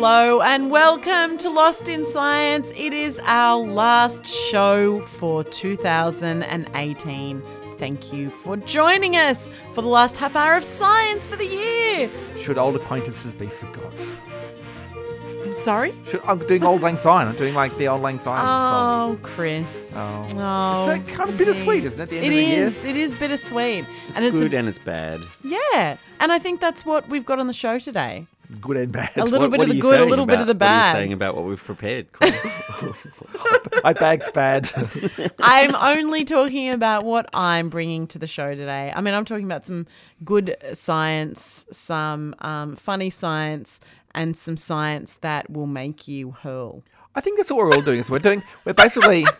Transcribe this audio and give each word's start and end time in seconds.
Hello 0.00 0.40
and 0.42 0.70
welcome 0.70 1.36
to 1.38 1.50
Lost 1.50 1.88
in 1.88 2.06
Science. 2.06 2.70
It 2.76 2.92
is 2.92 3.18
our 3.24 3.58
last 3.58 4.24
show 4.24 5.00
for 5.00 5.42
2018. 5.42 7.42
Thank 7.78 8.12
you 8.12 8.30
for 8.30 8.56
joining 8.58 9.16
us 9.16 9.50
for 9.72 9.82
the 9.82 9.88
last 9.88 10.16
half 10.16 10.36
hour 10.36 10.54
of 10.54 10.62
science 10.62 11.26
for 11.26 11.34
the 11.34 11.46
year. 11.46 12.08
Should 12.36 12.58
old 12.58 12.76
acquaintances 12.76 13.34
be 13.34 13.48
forgot? 13.48 14.06
Sorry? 15.56 15.92
Should, 16.06 16.20
I'm 16.24 16.38
doing 16.46 16.62
Auld 16.62 16.80
Lang 16.80 16.96
Syne. 16.96 17.26
I'm 17.26 17.34
doing 17.34 17.54
like 17.54 17.76
the 17.76 17.88
Auld 17.88 18.00
Lang 18.02 18.20
Syne 18.20 18.38
song. 18.38 19.10
Oh, 19.10 19.18
Chris. 19.24 19.94
Oh. 19.96 20.26
Oh, 20.36 20.90
It's 20.92 21.12
kind 21.12 21.28
of 21.28 21.36
bittersweet, 21.36 21.82
isn't 21.82 21.98
it, 21.98 22.02
at 22.04 22.10
the 22.10 22.18
end 22.18 22.26
It 22.26 22.28
of 22.28 22.34
the 22.34 22.44
year? 22.44 22.66
is. 22.68 22.84
It 22.84 22.96
is 22.96 23.16
bittersweet. 23.16 23.84
and 24.14 24.24
it's 24.24 24.40
Good 24.40 24.54
a, 24.54 24.58
and 24.58 24.68
it's 24.68 24.78
bad. 24.78 25.22
yeah. 25.42 25.96
And 26.20 26.30
I 26.30 26.38
think 26.38 26.60
that's 26.60 26.86
what 26.86 27.08
we've 27.08 27.26
got 27.26 27.40
on 27.40 27.48
the 27.48 27.52
show 27.52 27.80
today. 27.80 28.28
Good 28.60 28.76
and 28.78 28.92
bad. 28.92 29.10
A 29.16 29.24
little 29.24 29.40
What- 29.40 29.50
bit 29.52 29.58
what 29.58 29.68
of 29.68 29.74
the 29.74 29.80
good, 29.80 29.94
a 29.94 29.96
saying 29.98 30.10
little 30.10 30.26
bit 30.26 30.40
of 30.40 30.48
about- 30.48 30.58
the 30.58 30.64
What 30.64 30.70
are 30.70 30.80
bad. 30.80 30.92
you 30.94 30.98
saying 31.00 31.12
about 31.12 31.36
what 31.36 31.44
we've 31.44 31.62
prepared? 31.62 32.10
Claire? 32.12 32.32
My 33.84 33.92
bag's 33.92 34.30
bad. 34.30 34.70
I'm 35.38 35.74
only 35.76 36.24
talking 36.24 36.70
about 36.70 37.04
what 37.04 37.28
I'm 37.34 37.68
bringing 37.68 38.06
to 38.08 38.18
the 38.18 38.26
show 38.26 38.54
today. 38.54 38.92
I 38.94 39.00
mean, 39.02 39.14
I'm 39.14 39.24
talking 39.24 39.44
about 39.44 39.64
some 39.66 39.86
good 40.24 40.56
science, 40.72 41.66
some 41.70 42.34
um, 42.40 42.74
funny 42.76 43.10
science, 43.10 43.80
and 44.14 44.36
some 44.36 44.56
science 44.56 45.18
that 45.18 45.50
will 45.50 45.66
make 45.66 46.08
you 46.08 46.30
hurl. 46.32 46.82
I 47.14 47.20
think 47.20 47.36
that's 47.36 47.50
what 47.50 47.58
we're 47.58 47.72
all 47.72 47.82
doing. 47.82 48.02
So 48.02 48.12
we're 48.12 48.18
doing. 48.20 48.42
We're 48.64 48.74
basically. 48.74 49.24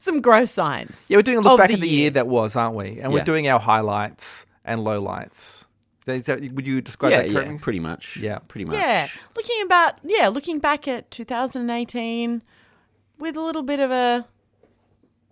Some 0.00 0.20
gross 0.20 0.52
science. 0.52 1.10
Yeah, 1.10 1.16
we're 1.18 1.22
doing 1.24 1.38
a 1.38 1.40
look 1.40 1.58
back 1.58 1.68
the 1.68 1.74
at 1.74 1.80
the 1.80 1.88
year. 1.88 2.00
year 2.02 2.10
that 2.10 2.28
was, 2.28 2.54
aren't 2.54 2.76
we? 2.76 3.00
And 3.00 3.12
we're 3.12 3.24
doing 3.24 3.48
our 3.48 3.58
highlights 3.58 4.46
and 4.64 4.82
lowlights. 4.82 5.66
Is 6.14 6.26
that- 6.26 6.40
would 6.52 6.66
you 6.66 6.80
describe 6.80 7.12
yeah, 7.12 7.22
that 7.22 7.32
correctly? 7.32 7.54
yeah, 7.54 7.60
pretty 7.62 7.80
much. 7.80 8.16
Yeah. 8.16 8.38
pretty 8.48 8.64
much. 8.64 8.74
Yeah, 8.76 9.08
looking 9.36 9.62
about 9.64 10.00
yeah, 10.04 10.28
looking 10.28 10.58
back 10.58 10.86
at 10.88 11.10
2018 11.10 12.42
with 13.18 13.36
a 13.36 13.40
little 13.40 13.62
bit 13.62 13.80
of 13.80 13.90
a 13.90 14.26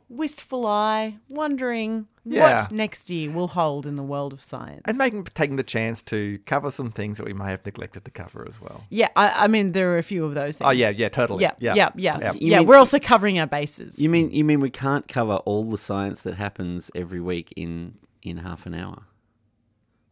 wistful 0.09 0.67
eye, 0.67 1.17
wondering 1.31 2.07
Yeah. 2.25 2.59
what 2.63 2.71
next 2.73 3.11
year 3.11 3.31
will 3.31 3.49
hold 3.49 3.87
in 3.87 3.97
the 3.97 4.03
world 4.05 4.33
of 4.33 4.41
science. 4.41 4.83
And 4.85 4.97
making 4.99 5.25
taking 5.25 5.57
the 5.57 5.63
chance 5.65 6.01
to 6.03 6.39
cover 6.47 6.71
some 6.71 6.91
things 6.93 7.19
that 7.19 7.25
we 7.27 7.33
may 7.33 7.47
have 7.51 7.65
neglected 7.67 8.05
to 8.05 8.11
cover 8.13 8.47
as 8.49 8.61
well. 8.61 8.85
yeah, 8.91 9.09
I, 9.17 9.45
I 9.45 9.49
mean 9.49 9.73
there 9.73 9.93
are 9.95 9.99
a 9.99 10.03
few 10.05 10.25
of 10.25 10.35
those. 10.35 10.59
Things. 10.59 10.67
Oh 10.69 10.71
yeah, 10.71 10.91
yeah, 10.91 11.09
totally. 11.09 11.43
Yeah, 11.43 11.55
yeah, 11.59 11.75
yeah, 11.75 11.91
yeah. 11.97 12.19
Yeah. 12.21 12.33
You 12.35 12.57
mean- 12.59 12.67
we're 12.69 12.77
also 12.77 12.99
covering 13.01 13.39
our 13.41 13.47
bases. 13.49 13.99
You 14.01 14.11
mean 14.11 14.31
you 14.31 14.45
mean 14.45 14.61
we 14.61 14.71
can't 14.71 15.09
cover 15.09 15.35
all 15.45 15.65
the 15.65 15.79
science 15.79 16.23
that 16.23 16.35
happens 16.35 16.91
every 16.95 17.21
week 17.21 17.53
in 17.57 17.95
in 18.23 18.39
half 18.39 18.67
an 18.67 18.75
hour? 18.75 19.03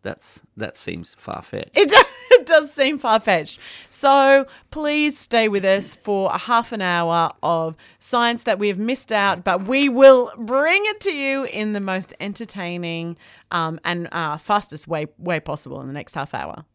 That's 0.05 0.43
that 0.59 0.77
seems 0.77 1.15
far 1.15 1.43
fetched. 1.43 1.77
it, 1.77 1.89
does, 1.89 2.05
it 2.31 2.47
does 2.47 2.73
seem 2.73 2.99
far 2.99 3.19
fetched. 3.19 3.59
So 3.89 4.47
please 4.71 5.19
stay 5.19 5.49
with 5.49 5.65
us 5.65 5.95
for 5.95 6.31
a 6.31 6.39
half 6.39 6.73
an 6.73 6.83
hour 6.83 7.31
of 7.43 7.77
science 7.99 8.45
that 8.45 8.59
we 8.59 8.69
have 8.69 8.79
missed 8.79 9.11
out, 9.11 9.43
but 9.43 9.65
we 9.65 9.89
will 9.89 10.31
bring 10.37 10.83
it 10.85 11.01
to 11.01 11.13
you 11.13 11.45
in 11.45 11.73
the 11.73 11.81
most 11.81 12.13
entertaining 12.21 13.17
um, 13.51 13.81
and 13.83 14.09
uh, 14.13 14.37
fastest 14.37 14.87
way 14.87 15.07
way 15.19 15.41
possible 15.41 15.81
in 15.81 15.89
the 15.89 15.95
next 15.95 16.15
half 16.15 16.35
hour. 16.35 16.67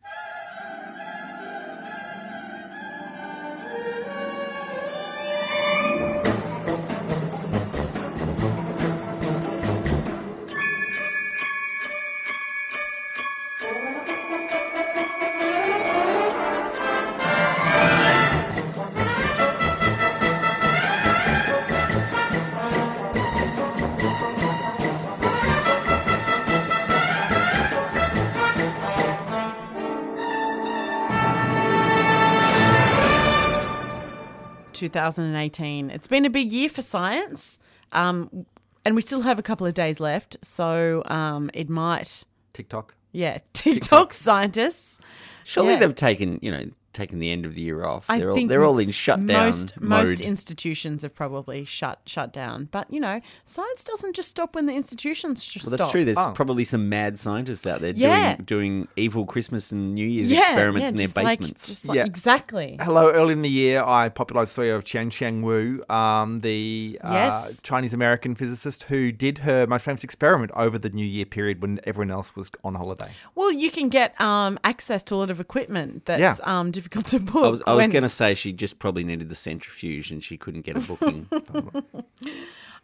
Two 34.79 34.87
thousand 34.87 35.25
and 35.25 35.35
eighteen. 35.35 35.89
It's 35.89 36.07
been 36.07 36.23
a 36.23 36.29
big 36.29 36.53
year 36.53 36.69
for 36.69 36.81
science, 36.81 37.59
um, 37.91 38.45
and 38.85 38.95
we 38.95 39.01
still 39.01 39.23
have 39.23 39.37
a 39.37 39.41
couple 39.41 39.67
of 39.67 39.73
days 39.73 39.99
left. 39.99 40.37
So 40.41 41.03
um, 41.07 41.51
it 41.53 41.69
might, 41.69 42.23
TikTok. 42.53 42.95
yeah, 43.11 43.39
TikTok 43.53 44.13
scientists. 44.13 45.01
Surely 45.43 45.73
yeah. 45.73 45.79
they've 45.79 45.95
taken 45.95 46.39
you 46.41 46.49
know 46.49 46.63
taken 46.93 47.19
the 47.19 47.31
end 47.31 47.45
of 47.45 47.55
the 47.55 47.61
year 47.61 47.83
off. 47.85 48.05
I 48.09 48.19
they're 48.19 48.29
all 48.29 48.35
think 48.35 48.49
they're 48.49 48.63
all 48.65 48.79
in 48.79 48.91
shutdown 48.91 49.27
Most 49.45 49.79
mode. 49.79 49.89
most 49.89 50.21
institutions 50.21 51.03
have 51.03 51.13
probably 51.15 51.65
shut 51.65 51.99
shut 52.05 52.33
down, 52.33 52.69
but 52.71 52.91
you 52.91 52.99
know, 52.99 53.21
science 53.45 53.83
doesn't 53.83 54.15
just 54.15 54.29
stop 54.29 54.55
when 54.55 54.65
the 54.65 54.73
institutions 54.73 55.43
just 55.43 55.65
stop. 55.67 55.71
well, 55.71 55.77
that's 55.77 55.83
stop. 55.83 55.91
true. 55.91 56.05
There's 56.05 56.17
Oh. 56.17 56.31
probably 56.33 56.63
some 56.63 56.89
mad 56.89 57.19
scientists 57.19 57.65
out 57.67 57.81
there 57.81 57.91
Yeah. 57.95 58.35
doing 58.37 58.45
doing 58.59 58.87
evil 58.95 59.25
Christmas 59.25 59.71
and 59.71 59.93
New 59.93 60.05
Year's 60.05 60.31
yeah, 60.31 60.41
experiments 60.41 60.81
yeah, 60.83 60.89
in 60.89 60.95
their 60.97 61.05
just 61.05 61.15
like, 61.15 61.39
basements. 61.39 61.67
just 61.67 61.87
like 61.87 61.95
Yeah. 61.95 62.05
exactly. 62.05 62.77
Hello, 62.81 63.11
early 63.11 63.33
in 63.33 63.41
the 63.41 63.49
year, 63.49 63.83
I 63.83 64.09
popularized 64.09 64.49
the 64.49 64.53
story 64.53 64.69
of 64.71 64.83
Chien-Shiung 64.83 65.41
Wu, 65.41 65.79
um, 65.93 66.39
the 66.41 66.99
uh, 67.03 67.11
Yes. 67.13 67.59
Chinese 67.63 67.93
American 67.93 68.35
physicist 68.35 68.83
who 68.83 69.11
did 69.11 69.39
her 69.39 69.65
most 69.67 69.85
famous 69.85 70.03
experiment 70.03 70.51
over 70.55 70.77
the 70.77 70.89
New 70.89 71.05
Year 71.05 71.25
period 71.25 71.61
when 71.61 71.79
everyone 71.85 72.11
else 72.11 72.35
was 72.35 72.51
on 72.63 72.75
holiday. 72.75 73.09
Well, 73.35 73.51
you 73.51 73.71
can 73.71 73.89
get 73.89 74.19
um, 74.19 74.59
access 74.63 75.03
to 75.03 75.15
a 75.15 75.17
lot 75.17 75.31
of 75.31 75.39
equipment 75.39 76.05
that's 76.05 76.21
Yeah. 76.21 76.35
um, 76.43 76.71
difficult 76.79 77.05
to 77.07 77.19
book. 77.19 77.45
I 77.45 77.49
was, 77.49 77.61
I 77.67 77.73
was 77.73 77.83
when- 77.83 77.89
going 77.91 78.03
to 78.03 78.09
say 78.09 78.33
she 78.33 78.53
just 78.53 78.79
probably 78.79 79.03
needed 79.03 79.29
the 79.29 79.35
centrifuge 79.35 80.11
and 80.11 80.23
she 80.23 80.37
couldn't 80.37 80.61
get 80.61 80.77
a 80.77 80.81
booking. 80.81 81.27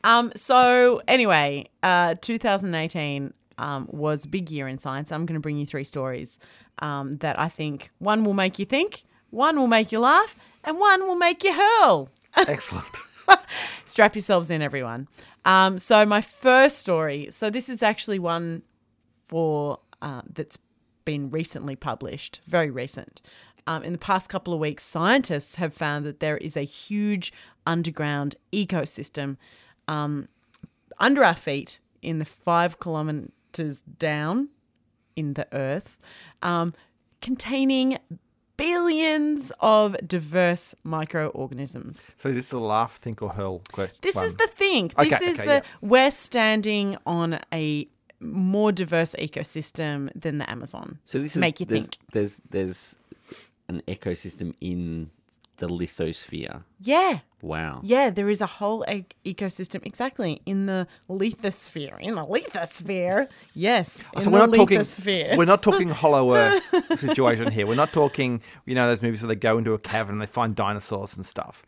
Um, 0.06 0.32
so 0.36 1.02
anyway, 1.08 1.66
uh, 1.82 2.14
2018 2.22 3.34
um, 3.58 3.88
was 3.90 4.26
a 4.26 4.28
big 4.28 4.52
year 4.52 4.68
in 4.68 4.78
science. 4.78 5.12
I'm 5.12 5.26
going 5.26 5.34
to 5.34 5.40
bring 5.40 5.58
you 5.58 5.66
three 5.66 5.84
stories 5.84 6.38
um, 6.78 7.14
that 7.14 7.40
I 7.40 7.50
think 7.50 7.90
one 7.98 8.24
will 8.24 8.36
make 8.36 8.60
you 8.60 8.66
think, 8.66 9.04
one 9.32 9.58
will 9.58 9.66
make 9.66 9.92
you 9.92 10.00
laugh, 10.00 10.36
and 10.64 10.78
one 10.78 11.08
will 11.08 11.16
make 11.16 11.44
you 11.44 11.54
hurl. 11.54 12.10
Excellent. 12.38 12.86
Strap 13.86 14.14
yourselves 14.14 14.52
in, 14.52 14.62
everyone. 14.62 15.08
Um, 15.44 15.80
so 15.80 16.06
my 16.06 16.22
first 16.22 16.78
story. 16.78 17.28
So 17.32 17.50
this 17.50 17.68
is 17.68 17.82
actually 17.82 18.20
one 18.20 18.62
for 19.24 19.80
uh, 20.04 20.22
that's 20.32 20.60
been 21.04 21.32
recently 21.32 21.76
published, 21.76 22.42
very 22.46 22.70
recent. 22.70 23.24
Um, 23.68 23.84
in 23.84 23.94
the 23.94 24.00
past 24.00 24.30
couple 24.30 24.54
of 24.54 24.60
weeks, 24.60 24.84
scientists 24.84 25.56
have 25.56 25.74
found 25.74 26.06
that 26.06 26.20
there 26.20 26.38
is 26.38 26.56
a 26.56 26.62
huge 26.62 27.34
underground 27.66 28.36
ecosystem 28.54 29.38
um, 29.88 30.28
under 31.00 31.24
our 31.24 31.36
feet 31.36 31.80
in 32.02 32.20
the 32.20 32.26
five 32.26 32.80
kilometers 32.80 33.82
down 33.82 34.50
in 35.16 35.34
the 35.34 35.48
earth, 35.52 35.98
um, 36.42 36.74
containing 37.22 37.98
billions 38.58 39.52
of 39.60 39.96
diverse 40.08 40.76
microorganisms. 40.84 42.16
So 42.18 42.30
is 42.30 42.36
this 42.36 42.52
a 42.52 42.60
laugh, 42.60 42.98
think, 42.98 43.22
or 43.22 43.30
hurl 43.30 43.62
question? 43.72 44.00
This 44.02 44.22
is 44.22 44.36
the 44.36 44.48
thing. 44.48 44.92
This 44.98 45.22
is 45.22 45.40
okay, 45.40 45.48
the 45.48 45.54
yeah. 45.56 45.62
we're 45.82 46.12
standing 46.12 46.98
on 47.06 47.40
a 47.52 47.88
more 48.22 48.72
diverse 48.72 49.16
ecosystem 49.20 50.10
than 50.16 50.38
the 50.38 50.50
Amazon. 50.50 51.00
So 51.06 51.20
this 51.20 51.36
is 51.36 51.42
make 51.42 51.60
you 51.60 51.66
there's, 51.66 51.82
think. 51.82 51.98
There's 52.12 52.42
there's 52.50 52.96
an 53.68 53.82
ecosystem 53.88 54.54
in 54.62 55.10
the 55.58 55.68
lithosphere. 55.68 56.64
Yeah. 56.82 57.20
Wow. 57.42 57.82
Yeah, 57.84 58.10
there 58.10 58.30
is 58.30 58.42
a 58.42 58.46
whole 58.46 58.84
e- 58.90 59.06
ecosystem 59.24 59.86
exactly 59.86 60.42
in 60.46 60.66
the 60.66 60.88
lithosphere. 61.10 62.00
In 62.00 62.16
the 62.16 62.24
lithosphere, 62.24 63.30
yes. 63.54 64.10
In 64.16 64.22
So 64.22 64.32
we're 64.32 64.40
not 64.40 64.54
talking. 64.54 64.84
We're 65.38 65.46
not 65.46 65.62
talking 65.62 65.90
Hollow 65.90 66.34
Earth 66.36 67.00
situation 67.00 67.52
here. 67.52 67.68
We're 67.68 67.76
not 67.76 67.94
talking. 67.94 68.42
You 68.66 68.76
know 68.76 68.88
those 68.88 69.02
movies 69.02 69.22
where 69.22 69.30
they 69.30 69.36
go 69.36 69.58
into 69.58 69.74
a 69.74 69.80
cavern 69.80 70.16
and 70.16 70.22
they 70.22 70.26
find 70.26 70.56
dinosaurs 70.56 71.16
and 71.16 71.26
stuff. 71.26 71.66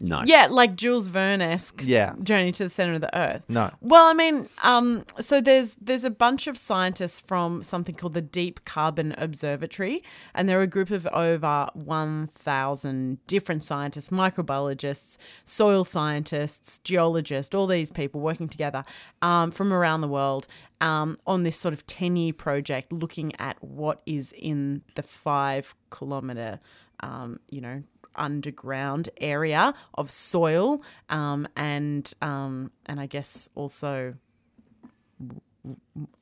No. 0.00 0.22
Yeah, 0.24 0.48
like 0.50 0.76
Jules 0.76 1.06
Verne 1.06 1.40
esque. 1.40 1.82
Yeah. 1.84 2.14
Journey 2.22 2.52
to 2.52 2.64
the 2.64 2.70
center 2.70 2.94
of 2.94 3.00
the 3.00 3.16
earth. 3.18 3.44
No. 3.48 3.70
Well, 3.80 4.04
I 4.04 4.12
mean, 4.12 4.48
um, 4.62 5.04
so 5.18 5.40
there's 5.40 5.74
there's 5.80 6.04
a 6.04 6.10
bunch 6.10 6.46
of 6.46 6.56
scientists 6.56 7.20
from 7.20 7.62
something 7.62 7.94
called 7.94 8.14
the 8.14 8.22
Deep 8.22 8.64
Carbon 8.64 9.14
Observatory, 9.18 10.02
and 10.34 10.48
they're 10.48 10.62
a 10.62 10.66
group 10.66 10.90
of 10.90 11.06
over 11.08 11.68
one 11.74 12.26
thousand 12.28 13.24
different 13.26 13.64
scientists, 13.64 14.10
microbiologists, 14.10 15.18
soil 15.44 15.84
scientists, 15.84 16.78
geologists, 16.80 17.54
all 17.54 17.66
these 17.66 17.90
people 17.90 18.20
working 18.20 18.48
together 18.48 18.84
um, 19.22 19.50
from 19.50 19.72
around 19.72 20.00
the 20.00 20.08
world. 20.08 20.46
Um, 20.82 21.18
on 21.26 21.42
this 21.42 21.58
sort 21.58 21.74
of 21.74 21.86
10 21.86 22.16
year 22.16 22.32
project 22.32 22.90
looking 22.90 23.34
at 23.38 23.62
what 23.62 24.00
is 24.06 24.32
in 24.32 24.80
the 24.94 25.02
five 25.02 25.74
kilometer, 25.90 26.58
um, 27.00 27.38
you 27.50 27.60
know, 27.60 27.82
underground 28.20 29.08
area 29.20 29.74
of 29.94 30.10
soil 30.10 30.82
um, 31.08 31.48
and 31.56 32.12
um, 32.22 32.70
and 32.86 33.00
I 33.00 33.06
guess 33.06 33.48
also 33.54 34.14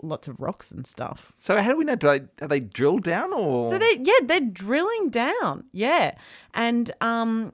lots 0.03 0.29
of 0.29 0.41
rocks 0.41 0.73
and 0.73 0.87
stuff. 0.87 1.33
So 1.39 1.61
how 1.61 1.73
do 1.73 1.77
we 1.77 1.85
know? 1.85 1.95
Do 1.95 2.07
they 2.07 2.45
are 2.45 2.49
they 2.49 2.61
drilled 2.61 3.05
down 3.05 3.33
or? 3.33 3.69
So 3.69 3.79
they 3.79 4.01
yeah, 4.03 4.27
they're 4.27 4.41
drilling 4.41 5.11
down. 5.11 5.65
Yeah. 5.73 6.15
And 6.55 6.91
um 7.01 7.53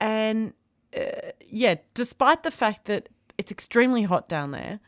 and 0.00 0.52
uh, 0.96 1.32
yeah, 1.48 1.76
despite 1.94 2.42
the 2.42 2.50
fact 2.50 2.86
that 2.86 3.08
it's 3.38 3.52
extremely 3.52 4.02
hot 4.02 4.28
down 4.28 4.50
there, 4.50 4.80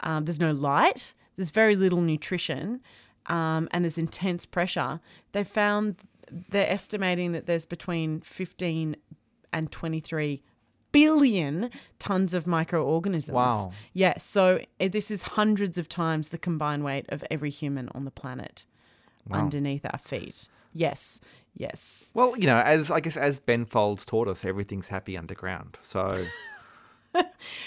um, 0.00 0.24
there's 0.24 0.40
no 0.40 0.52
light, 0.52 1.14
there's 1.36 1.50
very 1.50 1.76
little 1.76 2.00
nutrition, 2.00 2.80
um, 3.26 3.68
and 3.72 3.84
there's 3.84 3.98
intense 3.98 4.44
pressure. 4.44 5.00
They 5.32 5.44
found 5.44 5.96
they're 6.50 6.70
estimating 6.70 7.32
that 7.32 7.46
there's 7.46 7.66
between 7.66 8.20
15 8.20 8.96
and 9.52 9.70
23 9.70 10.42
billion 10.92 11.70
tons 11.98 12.34
of 12.34 12.46
microorganisms. 12.46 13.34
Wow. 13.34 13.72
Yeah, 13.92 14.14
so 14.18 14.60
uh, 14.80 14.88
this 14.88 15.10
is 15.10 15.22
hundreds 15.22 15.76
of 15.78 15.88
times 15.88 16.28
the 16.28 16.38
combined 16.38 16.84
weight 16.84 17.06
of 17.08 17.24
every 17.30 17.50
human 17.50 17.88
on 17.94 18.04
the 18.04 18.10
planet 18.10 18.66
underneath 19.30 19.84
our 19.90 19.98
feet. 19.98 20.48
Yes, 20.72 21.20
yes. 21.56 22.12
Well, 22.14 22.34
you 22.38 22.46
know, 22.46 22.58
as 22.58 22.90
I 22.90 23.00
guess 23.00 23.16
as 23.16 23.38
Ben 23.40 23.64
Folds 23.64 24.04
taught 24.04 24.28
us, 24.28 24.44
everything's 24.44 24.88
happy 24.88 25.16
underground. 25.16 25.78
So 25.82 26.16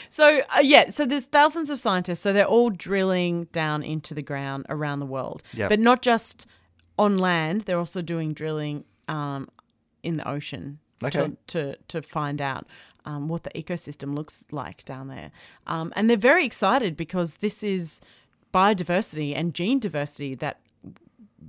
So 0.10 0.42
uh, 0.56 0.60
yeah, 0.62 0.90
so 0.90 1.06
there's 1.06 1.26
thousands 1.26 1.70
of 1.70 1.80
scientists. 1.80 2.20
So 2.20 2.34
they're 2.34 2.46
all 2.46 2.70
drilling 2.70 3.46
down 3.52 3.84
into 3.84 4.14
the 4.14 4.22
ground 4.22 4.66
around 4.70 5.00
the 5.00 5.06
world, 5.06 5.42
Yep. 5.54 5.70
but 5.70 5.80
not 5.80 6.02
just 6.02 6.48
on 6.98 7.18
land. 7.18 7.62
They're 7.62 7.80
also 7.80 8.02
doing 8.02 8.34
drilling 8.34 8.84
um, 9.08 9.48
in 10.04 10.18
the 10.18 10.28
ocean 10.28 10.80
Okay. 11.04 11.20
to, 11.28 11.38
to 11.48 11.78
to 11.90 12.02
find 12.02 12.42
out 12.42 12.66
um, 13.06 13.28
what 13.28 13.44
the 13.44 13.52
ecosystem 13.52 14.16
looks 14.16 14.46
like 14.52 14.84
down 14.84 15.08
there. 15.08 15.32
Um, 15.68 15.94
and 15.96 16.10
they're 16.10 16.18
very 16.18 16.44
excited 16.46 16.98
because 16.98 17.38
this 17.38 17.62
is 17.64 18.02
biodiversity 18.54 19.36
and 19.36 19.54
gene 19.54 19.80
diversity 19.80 20.34
that 20.36 20.60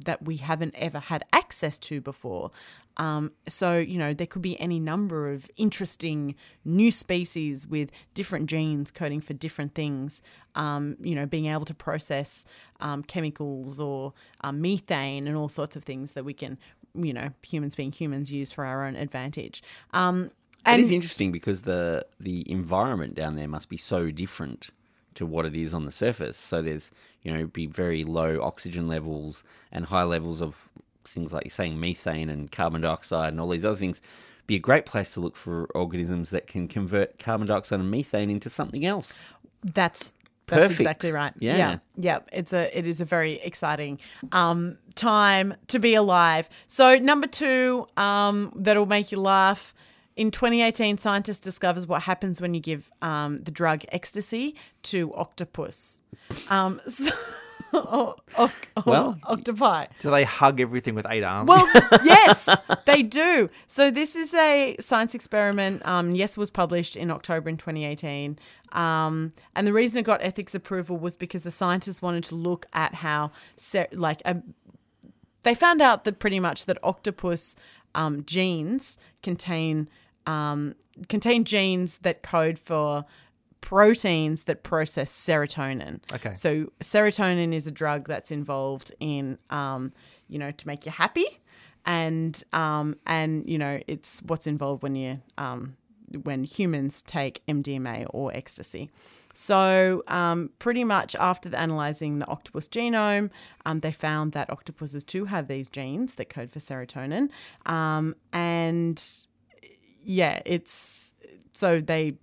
that 0.04 0.22
we 0.22 0.36
haven't 0.36 0.74
ever 0.76 0.98
had 1.00 1.24
access 1.32 1.78
to 1.78 2.00
before. 2.00 2.50
Um, 2.98 3.32
so, 3.46 3.78
you 3.78 3.98
know, 3.98 4.12
there 4.12 4.26
could 4.26 4.42
be 4.42 4.58
any 4.60 4.80
number 4.80 5.30
of 5.30 5.48
interesting 5.56 6.34
new 6.64 6.90
species 6.90 7.66
with 7.66 7.90
different 8.14 8.46
genes 8.46 8.90
coding 8.90 9.20
for 9.20 9.34
different 9.34 9.74
things, 9.74 10.20
um, 10.54 10.96
you 11.00 11.14
know, 11.14 11.26
being 11.26 11.46
able 11.46 11.64
to 11.66 11.74
process 11.74 12.44
um, 12.80 13.02
chemicals 13.02 13.78
or 13.78 14.12
um, 14.42 14.60
methane 14.60 15.26
and 15.28 15.36
all 15.36 15.48
sorts 15.48 15.76
of 15.76 15.84
things 15.84 16.12
that 16.12 16.24
we 16.24 16.34
can, 16.34 16.58
you 16.94 17.12
know, 17.12 17.30
humans 17.46 17.74
being 17.74 17.92
humans, 17.92 18.32
use 18.32 18.50
for 18.50 18.64
our 18.64 18.84
own 18.84 18.96
advantage. 18.96 19.62
Um, 19.92 20.30
and 20.66 20.82
is 20.82 20.90
interesting 20.90 21.32
because 21.32 21.62
the 21.62 22.04
the 22.20 22.50
environment 22.50 23.14
down 23.14 23.36
there 23.36 23.48
must 23.48 23.68
be 23.68 23.76
so 23.76 24.10
different 24.10 24.70
to 25.14 25.26
what 25.26 25.46
it 25.46 25.56
is 25.56 25.72
on 25.72 25.84
the 25.84 25.90
surface. 25.90 26.36
So 26.36 26.62
there's 26.62 26.90
you 27.22 27.32
know 27.32 27.46
be 27.46 27.66
very 27.66 28.04
low 28.04 28.42
oxygen 28.42 28.88
levels 28.88 29.44
and 29.72 29.84
high 29.84 30.02
levels 30.02 30.42
of 30.42 30.68
things 31.08 31.32
like 31.32 31.44
you're 31.44 31.50
saying 31.50 31.78
methane 31.78 32.28
and 32.28 32.50
carbon 32.50 32.82
dioxide 32.82 33.32
and 33.32 33.40
all 33.40 33.48
these 33.48 33.64
other 33.64 33.76
things. 33.76 34.00
Be 34.46 34.56
a 34.56 34.60
great 34.60 34.86
place 34.86 35.12
to 35.14 35.20
look 35.20 35.36
for 35.36 35.66
organisms 35.74 36.30
that 36.30 36.46
can 36.46 36.68
convert 36.68 37.18
carbon 37.18 37.46
dioxide 37.46 37.80
and 37.80 37.90
methane 37.90 38.30
into 38.30 38.48
something 38.48 38.84
else. 38.86 39.34
That's 39.62 40.14
that's 40.48 40.62
Perfect. 40.62 40.80
exactly 40.80 41.12
right. 41.12 41.34
Yeah. 41.38 41.56
yeah, 41.56 41.78
yeah. 41.96 42.18
It's 42.32 42.52
a 42.54 42.76
it 42.76 42.86
is 42.86 43.02
a 43.02 43.04
very 43.04 43.34
exciting 43.34 44.00
um, 44.32 44.78
time 44.94 45.54
to 45.68 45.78
be 45.78 45.94
alive. 45.94 46.48
So 46.66 46.96
number 46.96 47.26
two, 47.26 47.86
um, 47.96 48.52
that'll 48.56 48.86
make 48.86 49.12
you 49.12 49.20
laugh. 49.20 49.74
In 50.16 50.32
2018, 50.32 50.98
scientists 50.98 51.38
discovers 51.38 51.86
what 51.86 52.02
happens 52.02 52.40
when 52.40 52.52
you 52.52 52.60
give 52.60 52.90
um, 53.02 53.36
the 53.36 53.52
drug 53.52 53.84
ecstasy 53.92 54.56
to 54.84 55.14
octopus. 55.14 56.00
Um, 56.50 56.80
so, 56.88 57.14
oh, 57.74 58.16
Well, 58.86 59.18
octopi. 59.24 59.86
do 59.98 60.10
they 60.10 60.24
hug 60.24 60.60
everything 60.60 60.94
with 60.94 61.06
eight 61.10 61.22
arms? 61.22 61.48
Well, 61.48 61.66
yes, 62.04 62.48
they 62.86 63.02
do. 63.02 63.50
So 63.66 63.90
this 63.90 64.16
is 64.16 64.32
a 64.34 64.76
science 64.80 65.14
experiment. 65.14 65.84
Um, 65.86 66.12
yes, 66.12 66.36
was 66.36 66.50
published 66.50 66.96
in 66.96 67.10
October 67.10 67.48
in 67.48 67.56
2018. 67.56 68.38
Um, 68.72 69.32
and 69.54 69.66
the 69.66 69.72
reason 69.72 69.98
it 69.98 70.02
got 70.04 70.22
ethics 70.22 70.54
approval 70.54 70.96
was 70.96 71.16
because 71.16 71.42
the 71.42 71.50
scientists 71.50 72.02
wanted 72.02 72.24
to 72.24 72.34
look 72.34 72.66
at 72.72 72.94
how, 72.96 73.30
ser- 73.56 73.88
like, 73.92 74.20
a, 74.24 74.42
they 75.42 75.54
found 75.54 75.80
out 75.80 76.04
that 76.04 76.18
pretty 76.18 76.40
much 76.40 76.66
that 76.66 76.78
octopus 76.82 77.56
um, 77.94 78.24
genes 78.24 78.98
contain 79.22 79.88
um, 80.26 80.74
contain 81.08 81.42
genes 81.44 81.98
that 81.98 82.22
code 82.22 82.58
for 82.58 83.06
proteins 83.60 84.44
that 84.44 84.62
process 84.62 85.12
serotonin. 85.12 86.00
Okay. 86.12 86.34
So 86.34 86.72
serotonin 86.80 87.52
is 87.52 87.66
a 87.66 87.72
drug 87.72 88.08
that's 88.08 88.30
involved 88.30 88.92
in, 89.00 89.38
um, 89.50 89.92
you 90.28 90.38
know, 90.38 90.50
to 90.50 90.66
make 90.66 90.86
you 90.86 90.92
happy, 90.92 91.26
and 91.84 92.42
um, 92.52 92.96
and 93.06 93.46
you 93.46 93.58
know 93.58 93.80
it's 93.86 94.20
what's 94.22 94.46
involved 94.46 94.82
when 94.82 94.94
you 94.94 95.20
um, 95.38 95.76
when 96.22 96.44
humans 96.44 97.02
take 97.02 97.44
MDMA 97.46 98.06
or 98.10 98.34
ecstasy. 98.34 98.88
So, 99.34 100.02
um, 100.08 100.50
pretty 100.58 100.82
much 100.82 101.14
after 101.16 101.48
the 101.48 101.58
analyzing 101.58 102.18
the 102.18 102.26
octopus 102.26 102.66
genome, 102.68 103.30
um, 103.66 103.80
they 103.80 103.92
found 103.92 104.32
that 104.32 104.50
octopuses 104.50 105.04
too 105.04 105.26
have 105.26 105.46
these 105.46 105.68
genes 105.68 106.16
that 106.16 106.28
code 106.28 106.50
for 106.50 106.58
serotonin, 106.58 107.30
um, 107.66 108.16
and 108.32 109.02
yeah, 110.02 110.40
it's 110.44 111.12
so 111.52 111.80
they 111.80 112.16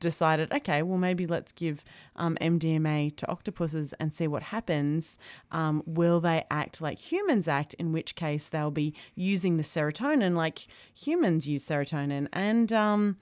decided, 0.00 0.52
okay, 0.52 0.82
well, 0.82 0.98
maybe 0.98 1.26
let's 1.26 1.52
give 1.52 1.84
um, 2.16 2.36
MDMA 2.40 3.14
to 3.16 3.30
octopuses 3.30 3.92
and 3.94 4.12
see 4.12 4.26
what 4.26 4.44
happens. 4.44 5.18
Um, 5.52 5.82
will 5.86 6.20
they 6.20 6.44
act 6.50 6.80
like 6.80 6.98
humans 6.98 7.46
act? 7.46 7.74
In 7.74 7.92
which 7.92 8.14
case, 8.14 8.48
they'll 8.48 8.70
be 8.70 8.94
using 9.14 9.56
the 9.56 9.62
serotonin 9.62 10.34
like 10.34 10.66
humans 10.98 11.48
use 11.48 11.64
serotonin, 11.64 12.28
and 12.32 12.72
um, 12.72 13.16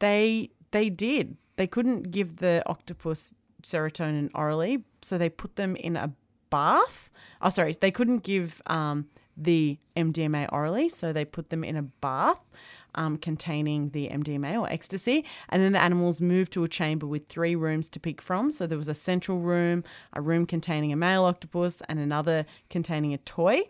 they 0.00 0.50
they 0.72 0.90
did. 0.90 1.36
They 1.56 1.66
couldn't 1.66 2.10
give 2.10 2.36
the 2.36 2.62
octopus 2.66 3.34
serotonin 3.62 4.30
orally, 4.34 4.84
so 5.02 5.18
they 5.18 5.28
put 5.28 5.56
them 5.56 5.76
in 5.76 5.96
a 5.96 6.12
bath. 6.50 7.10
Oh, 7.40 7.50
sorry, 7.50 7.74
they 7.80 7.90
couldn't 7.90 8.24
give 8.24 8.60
um, 8.66 9.06
the 9.36 9.78
MDMA 9.96 10.48
orally, 10.52 10.88
so 10.88 11.12
they 11.12 11.24
put 11.24 11.50
them 11.50 11.64
in 11.64 11.76
a 11.76 11.82
bath 11.82 12.40
um, 12.94 13.16
containing 13.16 13.90
the 13.90 14.08
MDMA 14.08 14.60
or 14.60 14.70
ecstasy. 14.70 15.24
And 15.48 15.62
then 15.62 15.72
the 15.72 15.80
animals 15.80 16.20
moved 16.20 16.52
to 16.52 16.64
a 16.64 16.68
chamber 16.68 17.06
with 17.06 17.26
three 17.26 17.54
rooms 17.54 17.88
to 17.90 18.00
pick 18.00 18.20
from. 18.20 18.52
So 18.52 18.66
there 18.66 18.78
was 18.78 18.88
a 18.88 18.94
central 18.94 19.40
room, 19.40 19.84
a 20.12 20.20
room 20.20 20.46
containing 20.46 20.92
a 20.92 20.96
male 20.96 21.24
octopus, 21.24 21.82
and 21.88 21.98
another 21.98 22.46
containing 22.70 23.14
a 23.14 23.18
toy. 23.18 23.62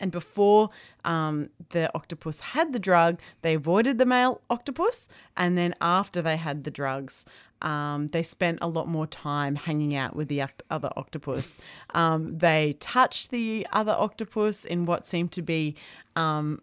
And 0.00 0.10
before 0.10 0.70
um, 1.04 1.46
the 1.70 1.90
octopus 1.94 2.40
had 2.40 2.72
the 2.72 2.78
drug, 2.78 3.20
they 3.42 3.54
avoided 3.54 3.98
the 3.98 4.06
male 4.06 4.40
octopus. 4.48 5.08
And 5.36 5.58
then 5.58 5.74
after 5.80 6.22
they 6.22 6.38
had 6.38 6.64
the 6.64 6.70
drugs, 6.70 7.26
um, 7.62 8.08
they 8.08 8.22
spent 8.22 8.58
a 8.62 8.68
lot 8.68 8.88
more 8.88 9.06
time 9.06 9.54
hanging 9.54 9.94
out 9.94 10.16
with 10.16 10.28
the 10.28 10.42
other 10.70 10.90
octopus. 10.96 11.58
Um, 11.94 12.38
they 12.38 12.74
touched 12.80 13.30
the 13.30 13.66
other 13.72 13.92
octopus 13.92 14.64
in 14.64 14.86
what 14.86 15.06
seemed 15.06 15.32
to 15.32 15.42
be 15.42 15.76
um, 16.16 16.62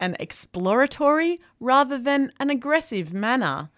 an 0.00 0.16
exploratory 0.18 1.38
rather 1.60 1.98
than 1.98 2.32
an 2.40 2.50
aggressive 2.50 3.12
manner. 3.12 3.70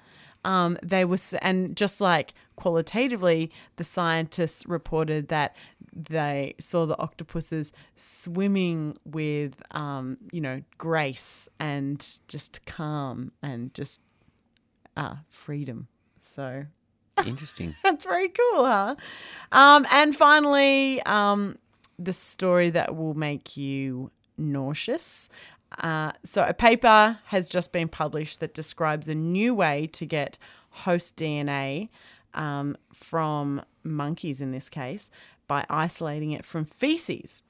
Um, 0.44 0.78
they 0.82 1.04
were, 1.04 1.18
and 1.42 1.76
just 1.76 2.00
like 2.00 2.32
qualitatively, 2.56 3.50
the 3.76 3.84
scientists 3.84 4.66
reported 4.66 5.28
that 5.28 5.54
they 5.92 6.54
saw 6.58 6.86
the 6.86 6.98
octopuses 6.98 7.72
swimming 7.94 8.94
with, 9.04 9.62
um, 9.72 10.16
you 10.32 10.40
know, 10.40 10.62
grace 10.78 11.48
and 11.58 12.20
just 12.28 12.64
calm 12.64 13.32
and 13.42 13.74
just 13.74 14.00
uh, 14.96 15.16
freedom. 15.28 15.88
So 16.20 16.64
Interesting. 17.26 17.74
that's 17.84 18.04
very 18.04 18.28
cool, 18.28 18.64
huh? 18.64 18.94
Um, 19.52 19.86
and 19.90 20.16
finally, 20.16 21.02
um, 21.02 21.58
the 21.98 22.12
story 22.12 22.70
that 22.70 22.96
will 22.96 23.14
make 23.14 23.56
you 23.56 24.10
nauseous. 24.38 25.28
Uh, 25.78 26.12
so, 26.24 26.44
a 26.44 26.54
paper 26.54 27.18
has 27.26 27.48
just 27.48 27.72
been 27.72 27.88
published 27.88 28.40
that 28.40 28.54
describes 28.54 29.08
a 29.08 29.14
new 29.14 29.54
way 29.54 29.86
to 29.92 30.04
get 30.04 30.36
host 30.70 31.16
DNA 31.16 31.88
um, 32.34 32.76
from 32.92 33.62
monkeys, 33.82 34.40
in 34.40 34.52
this 34.52 34.68
case, 34.68 35.10
by 35.46 35.64
isolating 35.68 36.32
it 36.32 36.44
from 36.44 36.64
feces. 36.64 37.42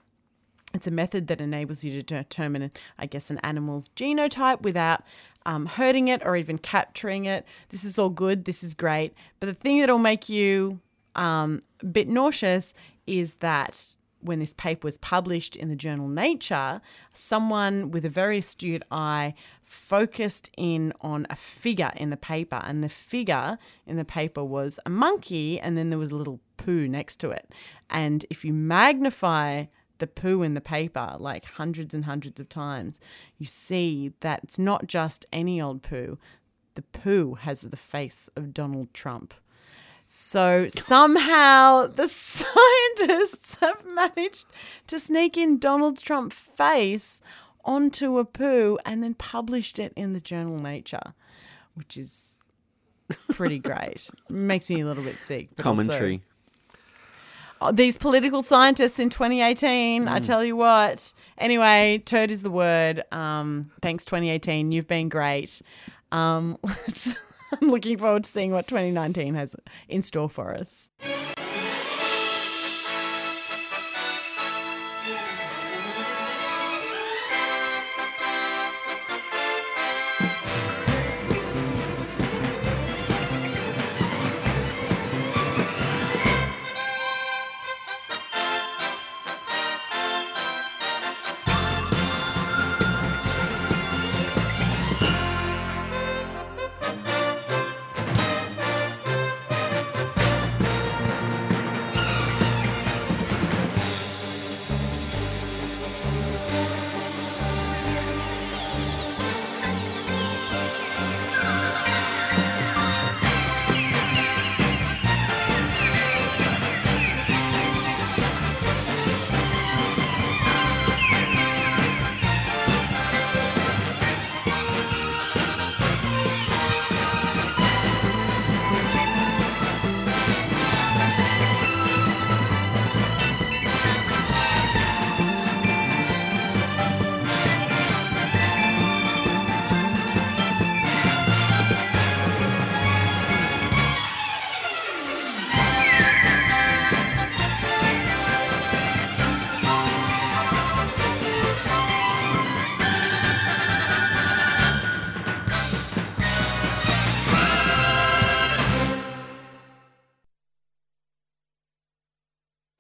It's 0.73 0.87
a 0.87 0.93
method 0.93 1.27
that 1.27 1.41
enables 1.41 1.83
you 1.83 1.93
to 2.01 2.03
determine, 2.03 2.71
I 2.99 3.07
guess, 3.07 3.31
an 3.31 3.39
animal's 3.43 3.89
genotype 3.91 4.63
without 4.63 5.03
um, 5.45 5.67
hurting 5.67 6.09
it 6.09 6.23
or 6.25 6.37
even 6.37 6.59
capturing 6.59 7.25
it. 7.25 7.45
This 7.71 7.85
is 7.85 7.99
all 7.99 8.11
good. 8.11 8.45
This 8.45 8.63
is 8.63 8.75
great. 8.75 9.15
But 9.41 9.47
the 9.47 9.55
thing 9.55 9.81
that'll 9.81 9.99
make 9.99 10.29
you 10.29 10.81
um, 11.17 11.61
a 11.81 11.87
bit 11.87 12.09
nauseous 12.09 12.73
is 13.07 13.37
that 13.37 13.97
when 14.21 14.39
this 14.39 14.55
paper 14.55 14.87
was 14.87 14.99
published 14.99 15.57
in 15.57 15.69
the 15.69 15.77
journal 15.77 16.09
Nature, 16.09 16.81
someone 17.13 17.91
with 17.91 18.05
a 18.05 18.09
very 18.09 18.39
astute 18.39 18.83
eye 18.91 19.35
focused 19.63 20.51
in 20.57 20.93
on 21.01 21.27
a 21.31 21.37
figure 21.37 21.93
in 21.97 22.11
the 22.11 22.17
paper, 22.17 22.63
and 22.65 22.85
the 22.85 22.89
figure 22.89 23.59
in 23.87 23.97
the 23.97 24.05
paper 24.05 24.45
was 24.45 24.79
a 24.85 24.91
monkey, 24.91 25.59
and 25.61 25.77
then 25.77 25.91
there 25.91 25.99
was 25.99 26.11
a 26.11 26.17
little 26.17 26.41
poo 26.57 26.87
next 26.87 27.17
to 27.17 27.31
it. 27.31 27.53
And 27.89 28.25
if 28.31 28.45
you 28.45 28.53
magnify 28.53 29.65
the 29.99 30.07
poo 30.07 30.43
in 30.43 30.55
the 30.55 30.61
paper 30.61 31.17
like 31.19 31.45
hundreds 31.45 31.95
and 31.95 32.05
hundreds 32.05 32.41
of 32.41 32.49
times, 32.49 33.01
you 33.39 33.47
see 33.47 34.13
that 34.21 34.41
it's 34.43 34.59
not 34.59 34.87
just 34.87 35.27
any 35.33 35.61
old 35.61 35.83
poo. 35.83 36.19
The 36.75 36.83
poo 36.83 37.35
has 37.35 37.61
the 37.61 37.77
face 37.77 38.29
of 38.37 38.55
Donald 38.55 38.93
Trump. 38.95 39.35
So 40.13 40.67
somehow 40.69 41.87
the 41.87 42.09
scientists 42.09 43.55
have 43.61 43.81
managed 43.95 44.47
to 44.89 44.99
sneak 44.99 45.39
in 45.39 45.57
Donald 45.61 46.03
Trump's 46.03 46.35
face 46.35 47.21
onto 47.65 48.19
a 48.19 48.25
poo 48.25 48.77
and 48.85 49.05
then 49.05 49.15
published 49.15 49.79
it 49.79 49.93
in 49.95 50.13
the 50.13 50.19
journal 50.19 50.59
Nature, 50.59 51.15
which 51.75 51.97
is 51.97 52.41
pretty 53.29 53.59
great. 53.61 54.11
Makes 54.29 54.69
me 54.69 54.81
a 54.81 54.85
little 54.85 55.05
bit 55.05 55.15
sick. 55.15 55.51
but 55.55 55.65
also- 55.65 55.85
Commentary. 55.85 56.23
Oh, 57.61 57.71
these 57.71 57.97
political 57.97 58.43
scientists 58.43 58.99
in 58.99 59.11
2018, 59.11 60.09
I 60.09 60.19
tell 60.19 60.45
you 60.45 60.57
what. 60.57 61.15
Anyway, 61.39 62.03
turd 62.05 62.33
is 62.33 62.43
the 62.43 62.51
word. 62.51 63.05
Um, 63.13 63.71
thanks, 63.81 64.05
2018. 64.07 64.73
You've 64.73 64.89
been 64.89 65.09
great. 65.09 65.63
Um, 66.11 66.59
I'm 67.61 67.71
looking 67.71 67.99
forward 67.99 68.25
to 68.25 68.31
seeing 68.31 68.53
what 68.53 68.67
2019 68.67 69.35
has 69.35 69.57
in 69.89 70.03
store 70.03 70.29
for 70.29 70.55
us. 70.55 70.91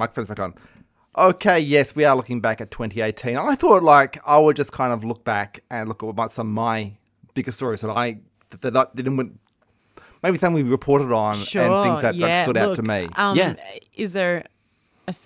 Microphone's 0.00 0.28
back 0.28 0.40
on. 0.40 0.54
Okay, 1.16 1.60
yes, 1.60 1.94
we 1.94 2.04
are 2.04 2.16
looking 2.16 2.40
back 2.40 2.60
at 2.60 2.70
2018. 2.70 3.36
I 3.36 3.54
thought 3.54 3.82
like 3.82 4.18
I 4.26 4.38
would 4.38 4.56
just 4.56 4.72
kind 4.72 4.92
of 4.92 5.04
look 5.04 5.24
back 5.24 5.62
and 5.70 5.88
look 5.88 6.02
at 6.02 6.14
what 6.14 6.30
some 6.30 6.48
of 6.48 6.52
my 6.54 6.92
biggest 7.34 7.58
stories 7.58 7.82
that 7.82 7.90
I 7.90 8.18
that 8.62 8.76
I 8.76 8.86
didn't 8.94 9.38
maybe 10.22 10.38
something 10.38 10.64
we 10.64 10.70
reported 10.70 11.12
on 11.12 11.34
and 11.34 11.44
things 11.84 12.02
that, 12.02 12.16
that 12.16 12.42
stood 12.44 12.56
out 12.56 12.76
to 12.76 12.82
me. 12.82 13.08
Um, 13.16 13.36
Yeah. 13.36 13.54
Is 13.94 14.12
there? 14.12 14.44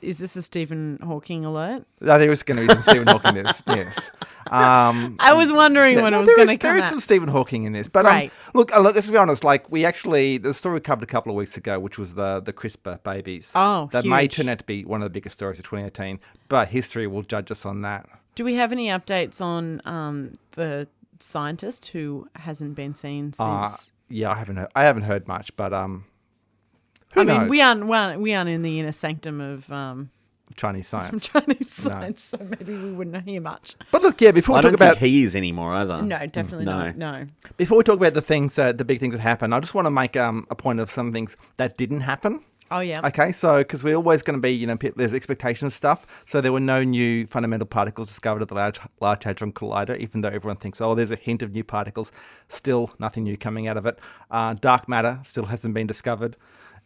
Is 0.03 0.19
this 0.19 0.37
a 0.37 0.43
Stephen 0.43 0.99
Hawking 1.03 1.45
alert? 1.45 1.85
I 2.03 2.19
think 2.19 2.23
it 2.27 2.31
was 2.31 2.43
going 2.43 2.61
to 2.61 2.67
be 2.67 2.75
some 2.75 2.83
Stephen 2.83 3.07
Hawking 3.09 3.37
in 3.37 3.45
this. 3.45 3.63
Yes. 3.75 4.11
Um, 4.51 5.17
I 5.21 5.33
was 5.33 5.51
wondering 5.51 6.03
when 6.03 6.13
no, 6.13 6.19
it 6.21 6.27
was 6.27 6.35
going 6.37 6.49
to 6.49 6.59
come 6.59 6.69
There 6.69 6.77
is 6.77 6.85
out. 6.85 6.91
some 6.91 7.01
Stephen 7.01 7.29
Hawking 7.29 7.65
in 7.65 7.73
this, 7.73 7.89
but 7.89 8.05
um, 8.05 8.31
look, 8.53 8.75
uh, 8.77 8.81
look. 8.81 8.95
Let's 8.95 9.11
be 9.11 9.17
honest. 9.17 9.43
Like 9.43 9.71
we 9.73 9.87
actually, 9.87 10.37
the 10.37 10.53
story 10.53 10.75
we 10.75 10.81
covered 10.81 11.03
a 11.03 11.07
couple 11.07 11.31
of 11.33 11.37
weeks 11.37 11.57
ago, 11.57 11.81
which 11.81 11.99
was 11.99 12.15
the 12.15 12.41
the 12.41 12.53
CRISPR 12.53 13.03
babies. 13.03 13.53
Oh, 13.55 13.89
that 13.93 14.05
may 14.05 14.29
turn 14.29 14.51
out 14.51 14.59
to 14.59 14.65
be 14.67 14.85
one 14.85 15.01
of 15.01 15.05
the 15.07 15.11
biggest 15.11 15.37
stories 15.37 15.59
of 15.59 15.65
2018. 15.65 16.21
But 16.49 16.69
history 16.69 17.07
will 17.07 17.23
judge 17.23 17.51
us 17.51 17.65
on 17.65 17.81
that. 17.83 18.07
Do 18.35 18.45
we 18.45 18.55
have 18.57 18.71
any 18.71 18.89
updates 18.89 19.41
on 19.41 19.81
um, 19.87 20.35
the 20.53 20.89
scientist 21.19 21.87
who 21.89 22.29
hasn't 22.37 22.75
been 22.75 22.95
seen 22.95 23.33
Uh, 23.39 23.67
since? 23.67 23.93
yeah, 24.11 24.31
I 24.31 24.35
haven't 24.35 24.57
heard, 24.57 24.69
I 24.77 24.83
haven't 24.85 25.05
heard 25.05 25.27
much, 25.27 25.57
but 25.57 25.73
um, 25.73 26.05
who 27.15 27.21
I 27.21 27.25
mean, 27.25 27.41
knows? 27.43 27.51
we 27.51 27.61
aren't, 27.63 27.87
we 27.87 27.97
aren't 27.97 28.21
we 28.21 28.35
aren't 28.35 28.51
in 28.51 28.63
the 28.63 28.81
inner 28.81 28.93
sanctum 28.93 29.41
of 29.41 29.71
um, 29.73 30.11
Chinese 30.57 30.89
science. 30.89 31.29
Chinese 31.29 31.71
science, 31.71 32.23
so 32.23 32.39
maybe 32.39 32.77
we 32.77 32.93
wouldn't 32.93 33.25
hear 33.25 33.41
much. 33.41 33.77
But 33.91 34.03
look, 34.03 34.21
yeah, 34.21 34.33
before 34.33 34.55
we 34.55 34.59
I 34.59 34.63
talk 34.63 34.71
don't 34.71 34.75
about 34.75 34.99
think 34.99 35.13
he 35.13 35.23
is 35.25 35.35
anymore 35.35 35.73
either. 35.75 36.03
No, 36.03 36.27
definitely 36.27 36.65
no. 36.65 36.91
not. 36.91 36.97
No. 36.97 37.27
before 37.57 37.79
we 37.79 37.85
talk 37.85 37.97
about 37.97 38.15
the 38.15 38.23
things, 38.23 38.59
uh, 38.59 38.73
the 38.73 38.85
big 38.85 39.01
things 39.01 39.15
that 39.15 39.21
happened, 39.21 39.55
I 39.55 39.61
just 39.61 39.75
want 39.75 39.87
to 39.87 39.91
make 39.91 40.17
um, 40.17 40.47
a 40.51 40.55
point 40.55 40.81
of 40.81 40.91
some 40.91 41.13
things 41.13 41.37
that 41.57 41.77
didn't 41.77 42.01
happen. 42.01 42.41
Oh 42.71 42.81
yeah. 42.81 43.07
Okay, 43.07 43.31
so 43.31 43.59
because 43.59 43.85
we're 43.85 43.95
always 43.95 44.23
going 44.23 44.37
to 44.37 44.41
be, 44.41 44.51
you 44.51 44.67
know, 44.67 44.77
there's 44.97 45.13
expectation 45.13 45.67
of 45.67 45.73
stuff. 45.73 46.25
So 46.25 46.41
there 46.41 46.53
were 46.53 46.61
no 46.61 46.83
new 46.83 47.27
fundamental 47.27 47.67
particles 47.67 48.09
discovered 48.09 48.43
at 48.43 48.49
the 48.49 48.55
Large, 48.55 48.81
Large 49.01 49.25
Hadron 49.25 49.53
Collider, 49.53 49.97
even 49.99 50.23
though 50.23 50.31
everyone 50.31 50.57
thinks, 50.57 50.81
oh, 50.81 50.95
there's 50.95 51.11
a 51.11 51.17
hint 51.17 51.43
of 51.43 51.53
new 51.53 51.63
particles. 51.63 52.11
Still, 52.49 52.91
nothing 52.99 53.25
new 53.25 53.37
coming 53.37 53.69
out 53.69 53.77
of 53.77 53.87
it. 53.87 53.99
Uh, 54.31 54.55
dark 54.55 54.89
matter 54.89 55.21
still 55.25 55.45
hasn't 55.45 55.75
been 55.75 55.87
discovered, 55.87 56.37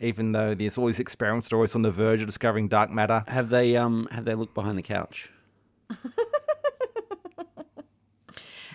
even 0.01 0.33
though 0.33 0.55
there's 0.55 0.79
all 0.79 0.87
these 0.87 1.01
experiments 1.01 1.49
that 1.49 1.55
are 1.55 1.59
always 1.59 1.75
on 1.75 1.83
the 1.83 1.91
verge 1.91 2.21
of 2.21 2.27
discovering 2.27 2.69
dark 2.69 2.91
matter. 2.91 3.25
Have 3.29 3.49
they 3.51 3.77
um 3.77 4.09
have 4.11 4.25
they 4.25 4.35
looked 4.35 4.55
behind 4.55 4.79
the 4.79 4.83
couch? 4.83 5.31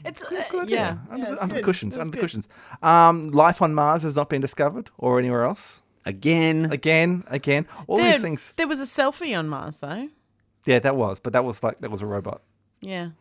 It's 0.05 0.21
uh, 0.23 0.35
yeah. 0.35 0.47
under, 0.51 0.65
yeah, 0.69 0.97
the, 1.09 1.31
it's 1.31 1.41
under 1.41 1.55
the 1.55 1.61
cushions, 1.61 1.95
It's 1.95 2.01
under 2.01 2.11
the 2.15 2.21
cushions. 2.21 2.49
Um, 2.81 3.31
life 3.31 3.61
on 3.61 3.73
Mars 3.73 4.03
has 4.03 4.17
not 4.17 4.29
been 4.29 4.41
discovered 4.41 4.89
or 4.97 5.17
anywhere 5.17 5.43
else. 5.43 5.81
Again, 6.05 6.67
Again, 6.71 7.23
again, 7.27 7.65
all 7.87 7.97
There, 7.97 8.11
these 8.11 8.21
things. 8.21 8.53
there 8.57 8.67
was 8.67 8.81
a 8.81 8.83
selfie 8.83 9.37
on 9.37 9.47
Mars 9.47 9.79
though. 9.79 10.09
Yeah, 10.65 10.79
that 10.79 10.97
was, 10.97 11.21
but 11.21 11.31
that 11.31 11.45
was 11.45 11.63
like 11.63 11.79
that 11.79 11.89
was 11.91 12.01
a 12.01 12.05
robot. 12.05 12.41
Yeah. 12.81 13.11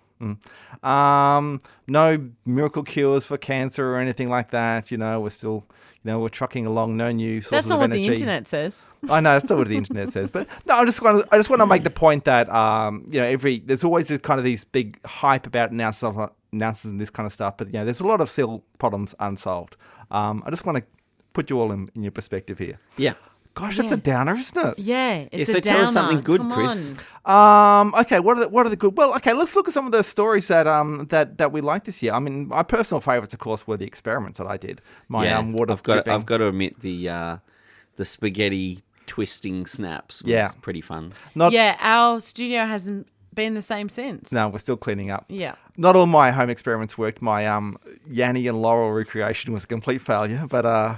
Um, 0.83 1.61
no 1.89 2.31
miracle 2.47 2.83
cures 2.85 3.27
for 3.27 3.37
cancer 3.37 3.95
or 3.95 3.99
anything 3.99 4.29
like 4.29 4.51
that. 4.53 4.91
You 4.91 4.99
know, 4.99 5.21
we're 5.21 5.31
still, 5.31 5.65
you 6.05 6.11
know, 6.11 6.19
we're 6.19 6.29
trucking 6.29 6.67
along. 6.67 6.97
No 6.97 7.13
new 7.13 7.41
sources 7.41 7.51
That's 7.51 7.69
not 7.69 7.77
of 7.77 7.81
what 7.83 7.91
energy. 7.93 8.09
the 8.09 8.15
internet 8.15 8.49
says. 8.49 8.91
I 9.11 9.21
know 9.21 9.33
that's 9.35 9.49
not 9.49 9.59
what 9.59 9.69
the 9.69 9.77
internet 9.77 10.11
says, 10.11 10.31
but 10.31 10.49
no, 10.67 10.75
I 10.77 10.85
just 10.85 11.01
want 11.01 11.23
to, 11.23 11.29
I 11.35 11.39
just 11.39 11.49
want 11.49 11.61
to 11.61 11.67
make 11.67 11.85
the 11.85 11.91
point 11.91 12.25
that 12.25 12.49
um, 12.51 13.05
you 13.09 13.21
know, 13.21 13.27
every 13.27 13.61
there's 13.61 13.85
always 13.85 14.09
this 14.09 14.19
kind 14.19 14.39
of 14.39 14.45
these 14.45 14.65
big 14.65 14.99
hype 15.07 15.47
about 15.47 15.71
announcements, 15.71 16.33
announcements 16.53 16.93
and 16.93 17.01
this 17.01 17.11
kind 17.11 17.27
of 17.27 17.33
stuff, 17.33 17.57
but 17.57 17.69
you 17.69 17.75
know, 17.75 17.85
there's 17.85 18.01
a 18.01 18.07
lot 18.07 18.21
of 18.21 18.29
still 18.29 18.65
problems 18.79 19.15
unsolved. 19.21 19.77
Um, 20.11 20.43
I 20.45 20.51
just 20.51 20.67
want 20.67 20.79
to 20.79 20.85
put 21.33 21.49
you 21.51 21.61
all 21.61 21.73
in, 21.73 21.91
in 21.95 22.03
your 22.03 22.13
perspective 22.13 22.59
here. 22.59 22.79
yeah. 22.97 23.15
Gosh, 23.55 23.77
that's 23.77 23.93
a 23.93 23.97
downer, 23.99 24.35
isn't 24.35 24.67
it? 24.67 24.79
Yeah. 24.79 25.27
It's 25.31 25.53
so 25.53 25.59
a 25.59 25.61
tell 25.61 25.83
us 25.83 25.93
something 25.93 26.23
good, 26.23 26.41
Come 26.41 26.53
Chris. 26.53 26.95
Um, 27.27 27.95
okay, 28.01 28.19
what 28.19 28.39
are 28.39 28.41
the, 28.45 28.49
what 28.49 28.65
are 28.67 28.71
the 28.71 28.77
good? 28.77 28.97
Well, 28.97 29.15
okay, 29.17 29.35
let's 29.35 29.55
look 29.55 29.69
at 29.69 29.75
some 29.75 29.85
of 29.87 29.93
the 29.93 30.03
stories 30.03 30.49
that 30.49 30.67
um 30.67 31.07
that 31.11 31.39
that 31.39 31.53
we 31.53 31.61
like 31.61 31.85
this 31.85 32.03
year. 32.03 32.15
I 32.15 32.19
mean, 32.19 32.49
my 32.49 32.63
personal 32.63 33.01
favorites, 33.01 33.35
of 33.35 33.41
course, 33.41 33.67
were 33.67 33.77
the 33.77 33.85
experiments 33.87 34.39
that 34.39 34.47
I 34.47 34.57
did. 34.57 34.81
My 35.09 35.27
yeah. 35.27 35.39
um, 35.39 35.53
water 35.53 35.73
I've 35.73 35.83
got 35.83 35.95
dripping. 35.95 36.13
I've 36.15 36.27
got 36.27 36.39
to 36.39 36.49
admit 36.49 36.81
the 36.81 37.09
uh, 37.09 37.37
the 37.97 38.05
spaghetti 38.05 38.81
twisting 39.07 39.67
snaps 39.67 40.23
was 40.23 40.33
Yeah. 40.33 40.49
pretty 40.63 40.81
fun. 40.81 41.13
not 41.35 41.53
yeah, 41.53 41.77
our 41.81 42.21
studio 42.21 42.65
hasn't 42.65 43.07
been 43.35 43.55
the 43.55 43.63
same 43.63 43.89
since. 43.91 44.33
no, 44.33 44.49
we're 44.49 44.59
still 44.59 44.77
cleaning 44.79 45.11
up. 45.11 45.27
Yeah. 45.29 45.55
Not 45.77 45.97
all 45.97 46.07
my 46.07 46.31
home 46.31 46.49
experiments 46.51 46.97
worked. 46.97 47.21
My 47.21 47.47
um 47.47 47.77
Yanny 48.11 48.49
and 48.49 48.63
Laurel 48.63 48.93
recreation 48.93 49.53
was 49.53 49.65
a 49.65 49.67
complete 49.67 50.01
failure, 50.01 50.47
but 50.49 50.65
uh. 50.65 50.97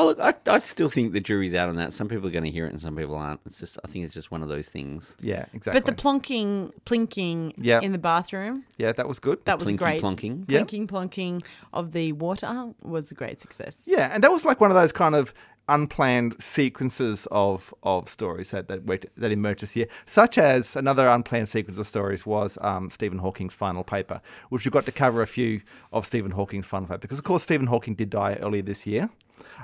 Oh 0.00 0.06
look, 0.06 0.20
I, 0.20 0.32
I 0.46 0.58
still 0.60 0.88
think 0.88 1.12
the 1.12 1.20
jury's 1.20 1.54
out 1.54 1.68
on 1.68 1.74
that. 1.76 1.92
Some 1.92 2.06
people 2.08 2.28
are 2.28 2.30
going 2.30 2.44
to 2.44 2.50
hear 2.50 2.66
it, 2.66 2.70
and 2.70 2.80
some 2.80 2.94
people 2.94 3.16
aren't. 3.16 3.40
It's 3.46 3.58
just, 3.58 3.78
I 3.84 3.88
think 3.88 4.04
it's 4.04 4.14
just 4.14 4.30
one 4.30 4.42
of 4.42 4.48
those 4.48 4.68
things. 4.68 5.16
Yeah, 5.20 5.44
exactly. 5.52 5.80
But 5.80 5.86
the 5.86 6.00
plonking, 6.00 6.72
plinking 6.86 7.54
Yeah. 7.56 7.80
in 7.80 7.90
the 7.92 7.98
bathroom, 7.98 8.64
yeah, 8.76 8.92
that 8.92 9.08
was 9.08 9.18
good. 9.18 9.44
that 9.46 9.58
was 9.58 9.68
Plinky 9.68 9.76
great. 9.78 10.02
plonking. 10.02 10.44
Yeah. 10.46 10.60
Plinking, 10.60 10.86
plonking 10.86 11.44
of 11.72 11.90
the 11.92 12.12
water 12.12 12.72
was 12.82 13.10
a 13.10 13.14
great 13.14 13.40
success. 13.40 13.88
Yeah, 13.90 14.10
and 14.12 14.22
that 14.22 14.30
was 14.30 14.44
like 14.44 14.60
one 14.60 14.70
of 14.70 14.76
those 14.76 14.92
kind 14.92 15.14
of 15.16 15.34
unplanned 15.70 16.40
sequences 16.40 17.26
of 17.30 17.74
of 17.82 18.08
stories 18.08 18.52
that 18.52 18.68
that, 18.68 18.84
went- 18.84 19.04
that 19.16 19.32
emerged 19.32 19.62
this 19.62 19.76
year. 19.76 19.86
Such 20.06 20.38
as 20.38 20.76
another 20.76 21.08
unplanned 21.08 21.48
sequence 21.48 21.78
of 21.78 21.86
stories 21.86 22.24
was 22.24 22.56
um, 22.62 22.88
Stephen 22.88 23.18
Hawking's 23.18 23.52
final 23.54 23.84
paper, 23.84 24.20
which 24.48 24.64
we 24.64 24.70
got 24.70 24.84
to 24.84 24.92
cover 24.92 25.22
a 25.22 25.26
few 25.26 25.60
of 25.92 26.06
Stephen 26.06 26.30
Hawking's 26.30 26.66
final 26.66 26.86
paper 26.86 26.98
because, 27.00 27.18
of 27.18 27.24
course, 27.24 27.42
Stephen 27.42 27.66
Hawking 27.66 27.94
did 27.96 28.10
die 28.10 28.38
earlier 28.40 28.62
this 28.62 28.86
year. 28.86 29.10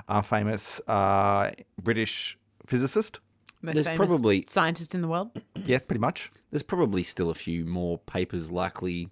A 0.07 0.21
famous 0.23 0.79
uh, 0.87 1.51
British 1.81 2.37
physicist. 2.67 3.19
Most 3.61 3.75
There's 3.75 3.87
famous 3.87 4.11
probably- 4.11 4.45
scientist 4.47 4.93
in 4.95 5.01
the 5.01 5.07
world. 5.07 5.31
Yeah, 5.65 5.79
pretty 5.79 5.99
much. 5.99 6.29
There's 6.51 6.61
probably 6.61 7.01
still 7.01 7.31
a 7.31 7.33
few 7.35 7.65
more 7.65 7.97
papers 7.97 8.51
likely 8.51 9.09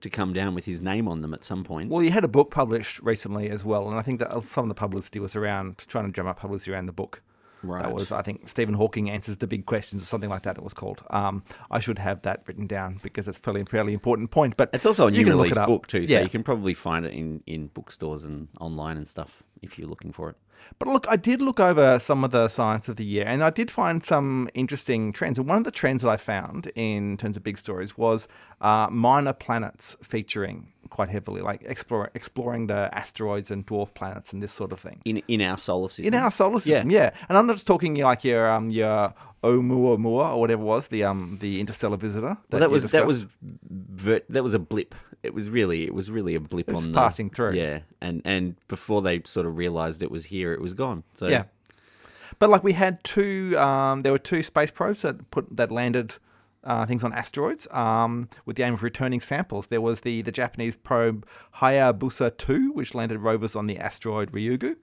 to 0.00 0.10
come 0.10 0.32
down 0.32 0.52
with 0.52 0.64
his 0.64 0.80
name 0.80 1.06
on 1.06 1.20
them 1.20 1.32
at 1.32 1.44
some 1.44 1.62
point. 1.62 1.90
Well, 1.90 2.00
he 2.00 2.10
had 2.10 2.24
a 2.24 2.28
book 2.28 2.50
published 2.50 2.98
recently 3.02 3.48
as 3.50 3.64
well, 3.64 3.88
and 3.88 3.96
I 3.96 4.02
think 4.02 4.18
that 4.18 4.42
some 4.42 4.64
of 4.64 4.68
the 4.68 4.74
publicity 4.74 5.20
was 5.20 5.36
around 5.36 5.78
trying 5.86 6.06
to 6.06 6.10
drum 6.10 6.26
up 6.26 6.40
publicity 6.40 6.72
around 6.72 6.86
the 6.86 6.92
book. 6.92 7.22
Right. 7.62 7.84
That 7.84 7.94
was, 7.94 8.10
I 8.10 8.22
think, 8.22 8.48
Stephen 8.48 8.74
Hawking 8.74 9.08
answers 9.08 9.36
the 9.36 9.46
big 9.46 9.66
questions 9.66 10.02
or 10.02 10.06
something 10.06 10.28
like 10.28 10.42
that. 10.42 10.58
It 10.58 10.64
was 10.64 10.74
called. 10.74 11.02
Um, 11.10 11.44
I 11.70 11.78
should 11.78 11.98
have 12.00 12.22
that 12.22 12.42
written 12.48 12.66
down 12.66 12.98
because 13.04 13.28
it's 13.28 13.38
a 13.38 13.40
fairly 13.40 13.62
fairly 13.62 13.92
important 13.94 14.32
point. 14.32 14.56
But 14.56 14.70
It's 14.72 14.84
also 14.86 15.06
a 15.06 15.12
you 15.12 15.18
new 15.18 15.26
can 15.26 15.36
look 15.36 15.44
release 15.44 15.56
it 15.56 15.66
book 15.66 15.86
too, 15.86 16.04
so 16.08 16.12
Yeah. 16.14 16.22
you 16.22 16.28
can 16.28 16.42
probably 16.42 16.74
find 16.74 17.06
it 17.06 17.12
in, 17.12 17.44
in 17.46 17.68
bookstores 17.68 18.24
and 18.24 18.48
online 18.60 18.96
and 18.96 19.06
stuff 19.06 19.44
if 19.62 19.78
you're 19.78 19.88
looking 19.88 20.12
for 20.12 20.30
it. 20.30 20.36
But 20.78 20.88
look, 20.88 21.06
I 21.08 21.16
did 21.16 21.40
look 21.40 21.60
over 21.60 21.98
some 21.98 22.24
of 22.24 22.30
the 22.30 22.48
science 22.48 22.88
of 22.88 22.96
the 22.96 23.04
year, 23.04 23.24
and 23.26 23.42
I 23.42 23.50
did 23.50 23.70
find 23.70 24.02
some 24.02 24.48
interesting 24.54 25.12
trends. 25.12 25.38
And 25.38 25.48
one 25.48 25.58
of 25.58 25.64
the 25.64 25.70
trends 25.70 26.02
that 26.02 26.08
I 26.08 26.16
found 26.16 26.70
in 26.74 27.16
terms 27.16 27.36
of 27.36 27.42
big 27.42 27.58
stories 27.58 27.98
was 27.98 28.28
uh, 28.60 28.88
minor 28.90 29.32
planets 29.32 29.96
featuring 30.02 30.68
quite 30.90 31.08
heavily, 31.08 31.40
like 31.40 31.62
explore, 31.64 32.10
exploring 32.14 32.66
the 32.66 32.90
asteroids 32.92 33.50
and 33.50 33.66
dwarf 33.66 33.94
planets 33.94 34.32
and 34.32 34.42
this 34.42 34.52
sort 34.52 34.72
of 34.72 34.80
thing. 34.80 35.00
In 35.04 35.22
in 35.28 35.40
our 35.40 35.58
solar 35.58 35.88
system. 35.88 36.14
In 36.14 36.20
our 36.20 36.30
solar 36.30 36.60
system, 36.60 36.90
yeah. 36.90 37.04
yeah. 37.04 37.26
And 37.28 37.38
I'm 37.38 37.46
not 37.46 37.54
just 37.54 37.66
talking 37.66 37.94
like 37.94 38.24
your 38.24 38.50
um 38.50 38.68
your 38.70 39.14
Oumuamua 39.42 40.34
or 40.34 40.40
whatever 40.40 40.62
it 40.62 40.66
was 40.66 40.88
the 40.88 41.04
um 41.04 41.38
the 41.40 41.60
interstellar 41.60 41.96
visitor. 41.96 42.38
Well, 42.50 42.60
that 42.60 42.70
was 42.70 42.90
that 42.92 43.06
was 43.06 43.26
vert, 43.40 44.24
that 44.28 44.42
was 44.42 44.54
a 44.54 44.58
blip. 44.58 44.94
It 45.22 45.34
was 45.34 45.50
really 45.50 45.84
it 45.84 45.94
was 45.94 46.10
really 46.10 46.34
a 46.34 46.40
blip 46.40 46.68
was 46.68 46.86
on 46.86 46.92
passing 46.92 47.28
the, 47.28 47.34
through. 47.34 47.52
Yeah, 47.54 47.80
and 48.00 48.22
and 48.24 48.56
before 48.68 49.02
they 49.02 49.22
sort 49.24 49.46
of 49.46 49.56
realized 49.56 50.02
it 50.02 50.10
was 50.10 50.26
here, 50.26 50.52
it 50.52 50.60
was 50.60 50.74
gone. 50.74 51.02
So 51.14 51.28
yeah. 51.28 51.44
But 52.38 52.50
like 52.50 52.64
we 52.64 52.72
had 52.72 53.04
two, 53.04 53.54
um, 53.58 54.02
there 54.02 54.12
were 54.12 54.18
two 54.18 54.42
space 54.42 54.70
probes 54.70 55.02
that 55.02 55.30
put 55.30 55.56
that 55.56 55.70
landed 55.70 56.16
uh, 56.64 56.86
things 56.86 57.04
on 57.04 57.12
asteroids 57.12 57.66
um, 57.72 58.28
with 58.46 58.56
the 58.56 58.62
aim 58.62 58.74
of 58.74 58.82
returning 58.82 59.20
samples. 59.20 59.66
There 59.66 59.80
was 59.80 60.02
the 60.02 60.22
the 60.22 60.32
Japanese 60.32 60.76
probe 60.76 61.26
Hayabusa 61.56 62.36
2, 62.36 62.72
which 62.72 62.94
landed 62.94 63.18
rovers 63.18 63.56
on 63.56 63.66
the 63.66 63.78
asteroid 63.78 64.32
Ryugu. 64.32 64.76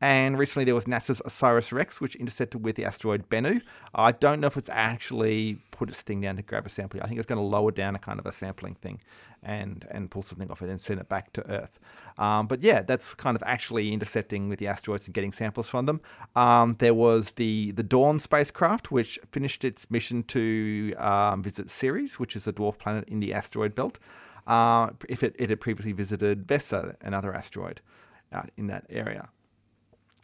And 0.00 0.38
recently 0.38 0.64
there 0.64 0.76
was 0.76 0.84
NASA's 0.84 1.20
OSIRIS 1.24 1.72
REx, 1.72 2.00
which 2.00 2.14
intercepted 2.16 2.64
with 2.64 2.76
the 2.76 2.84
asteroid 2.84 3.28
Bennu. 3.28 3.60
I 3.94 4.12
don't 4.12 4.40
know 4.40 4.46
if 4.46 4.56
it's 4.56 4.68
actually 4.68 5.58
put 5.72 5.88
its 5.88 6.02
thing 6.02 6.20
down 6.20 6.36
to 6.36 6.42
grab 6.42 6.66
a 6.66 6.68
sample. 6.68 7.00
I 7.02 7.06
think 7.06 7.18
it's 7.18 7.26
going 7.26 7.40
to 7.40 7.44
lower 7.44 7.72
down 7.72 7.96
a 7.96 7.98
kind 7.98 8.20
of 8.20 8.26
a 8.26 8.30
sampling 8.30 8.76
thing 8.76 9.00
and, 9.42 9.86
and 9.90 10.08
pull 10.08 10.22
something 10.22 10.50
off 10.52 10.62
it 10.62 10.68
and 10.68 10.80
send 10.80 11.00
it 11.00 11.08
back 11.08 11.32
to 11.32 11.50
Earth. 11.50 11.80
Um, 12.16 12.46
but 12.46 12.60
yeah, 12.60 12.82
that's 12.82 13.12
kind 13.14 13.36
of 13.36 13.42
actually 13.44 13.92
intercepting 13.92 14.48
with 14.48 14.60
the 14.60 14.68
asteroids 14.68 15.06
and 15.06 15.14
getting 15.14 15.32
samples 15.32 15.68
from 15.68 15.86
them. 15.86 16.00
Um, 16.36 16.76
there 16.78 16.94
was 16.94 17.32
the, 17.32 17.72
the 17.72 17.82
Dawn 17.82 18.20
spacecraft, 18.20 18.92
which 18.92 19.18
finished 19.32 19.64
its 19.64 19.90
mission 19.90 20.22
to 20.24 20.94
um, 20.98 21.42
visit 21.42 21.70
Ceres, 21.70 22.20
which 22.20 22.36
is 22.36 22.46
a 22.46 22.52
dwarf 22.52 22.78
planet 22.78 23.08
in 23.08 23.18
the 23.18 23.34
asteroid 23.34 23.74
belt. 23.74 23.98
Uh, 24.46 24.90
if 25.08 25.24
it, 25.24 25.34
it 25.38 25.50
had 25.50 25.60
previously 25.60 25.92
visited 25.92 26.46
Vesta, 26.46 26.96
another 27.00 27.34
asteroid 27.34 27.80
out 28.32 28.50
in 28.56 28.68
that 28.68 28.86
area 28.90 29.28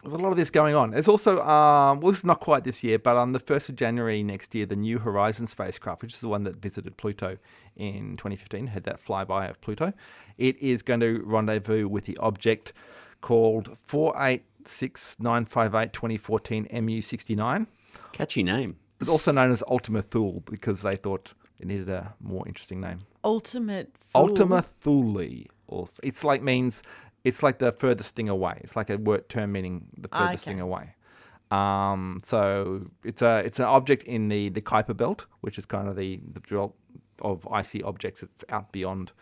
there's 0.04 0.12
a 0.12 0.18
lot 0.18 0.30
of 0.30 0.37
this 0.37 0.50
going 0.50 0.75
on. 0.75 0.90
There's 0.90 1.08
also, 1.08 1.40
um, 1.40 2.00
well, 2.00 2.11
this 2.11 2.18
is 2.18 2.24
not 2.24 2.40
quite 2.40 2.64
this 2.64 2.85
year, 2.85 2.98
but 2.98 3.16
on 3.16 3.33
the 3.33 3.40
1st 3.40 3.70
of 3.70 3.76
January 3.76 4.22
next 4.22 4.55
year, 4.55 4.66
the 4.66 4.76
New 4.76 4.98
Horizons 4.98 5.50
spacecraft, 5.50 6.02
which 6.02 6.12
is 6.12 6.20
the 6.20 6.29
one 6.29 6.44
that 6.44 6.57
visited 6.57 6.98
Pluto 6.98 7.38
in 7.74 8.18
2015, 8.18 8.66
had 8.66 8.85
that 8.85 9.02
flyby 9.02 9.48
of 9.48 9.59
Pluto, 9.62 9.94
it 10.37 10.59
is 10.59 10.83
going 10.83 11.00
to 11.00 11.22
rendezvous 11.24 11.88
with 11.88 12.05
the 12.05 12.18
object 12.18 12.74
called 13.22 13.79
486958 13.79 15.92
2014 15.94 16.66
MU69. 16.66 17.66
catchy 18.12 18.42
name. 18.42 18.76
It's 19.00 19.09
also 19.09 19.33
known 19.33 19.50
as 19.50 19.64
Ultima 19.68 20.02
Thule 20.02 20.42
because 20.44 20.83
they 20.83 20.96
thought 20.96 21.33
it 21.59 21.66
needed 21.66 21.88
a 21.88 22.14
more 22.20 22.46
interesting 22.46 22.81
name. 22.81 23.00
Ultimate. 23.24 23.90
Fool. 24.09 24.22
Ultima 24.22 24.62
Thule. 24.62 25.44
Also, 25.66 26.00
it's 26.02 26.24
like 26.24 26.42
means 26.42 26.83
it's 27.24 27.42
like 27.42 27.58
the 27.58 27.72
furthest 27.72 28.14
thing 28.16 28.28
away. 28.28 28.58
It's 28.62 28.76
like 28.76 28.90
a 28.90 28.98
word 28.98 29.28
term 29.28 29.52
meaning 29.52 29.87
the 29.96 30.08
Ah, 30.12 30.18
furthest 30.26 30.46
okay. 30.46 30.52
thing 30.54 30.60
away. 30.60 30.94
Um, 31.50 32.20
so 32.24 32.87
it's 33.04 33.22
a 33.22 33.42
it's 33.44 33.58
an 33.58 33.66
object 33.66 34.02
in 34.04 34.28
the 34.28 34.48
the 34.50 34.60
Kuiper 34.60 34.96
belt, 34.96 35.26
which 35.40 35.58
is 35.58 35.66
kind 35.66 35.88
of 35.88 35.96
the 35.96 36.20
the 36.32 36.40
belt 36.40 36.74
of 37.22 37.46
icy 37.50 37.82
objects 37.82 38.20
that's 38.22 38.44
out 38.48 38.72
beyond 38.72 39.12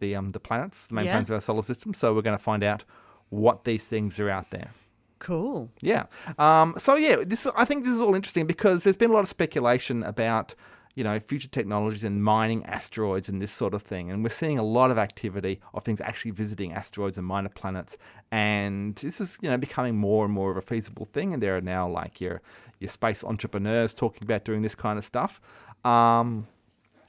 the 0.00 0.14
um 0.16 0.30
the 0.30 0.40
planets, 0.40 0.86
the 0.88 0.94
main 0.94 1.04
Yeah. 1.06 1.12
planets 1.12 1.30
of 1.30 1.34
our 1.34 1.40
solar 1.40 1.62
system. 1.62 1.94
So 1.94 2.12
we're 2.14 2.22
going 2.22 2.36
to 2.36 2.42
find 2.42 2.62
out 2.64 2.84
what 3.30 3.64
these 3.64 3.86
things 3.86 4.18
are 4.20 4.30
out 4.30 4.50
there. 4.50 4.70
Cool. 5.18 5.70
Yeah. 5.80 6.04
Um, 6.38 6.74
so 6.76 6.94
yeah, 6.96 7.16
this 7.26 7.46
I 7.56 7.64
think 7.64 7.84
this 7.84 7.94
is 7.94 8.02
all 8.02 8.14
interesting 8.14 8.46
because 8.46 8.84
there's 8.84 8.96
been 8.96 9.10
a 9.10 9.14
lot 9.14 9.20
of 9.22 9.28
speculation 9.28 10.02
about 10.02 10.54
you 10.96 11.04
know 11.04 11.20
future 11.20 11.48
technologies 11.48 12.02
and 12.02 12.24
mining 12.24 12.64
asteroids 12.64 13.28
and 13.28 13.40
this 13.40 13.52
sort 13.52 13.74
of 13.74 13.82
thing, 13.82 14.10
and 14.10 14.24
we're 14.24 14.30
seeing 14.30 14.58
a 14.58 14.64
lot 14.64 14.90
of 14.90 14.98
activity 14.98 15.60
of 15.74 15.84
things 15.84 16.00
actually 16.00 16.32
visiting 16.32 16.72
asteroids 16.72 17.18
and 17.18 17.26
minor 17.26 17.50
planets, 17.50 17.96
and 18.32 18.96
this 18.96 19.20
is 19.20 19.38
you 19.42 19.48
know 19.48 19.58
becoming 19.58 19.94
more 19.94 20.24
and 20.24 20.34
more 20.34 20.50
of 20.50 20.56
a 20.56 20.62
feasible 20.62 21.04
thing. 21.04 21.32
And 21.32 21.42
there 21.42 21.56
are 21.56 21.60
now 21.60 21.86
like 21.86 22.20
your 22.20 22.40
your 22.80 22.88
space 22.88 23.22
entrepreneurs 23.22 23.94
talking 23.94 24.24
about 24.24 24.44
doing 24.44 24.62
this 24.62 24.74
kind 24.74 24.98
of 24.98 25.04
stuff. 25.04 25.40
Um, 25.84 26.48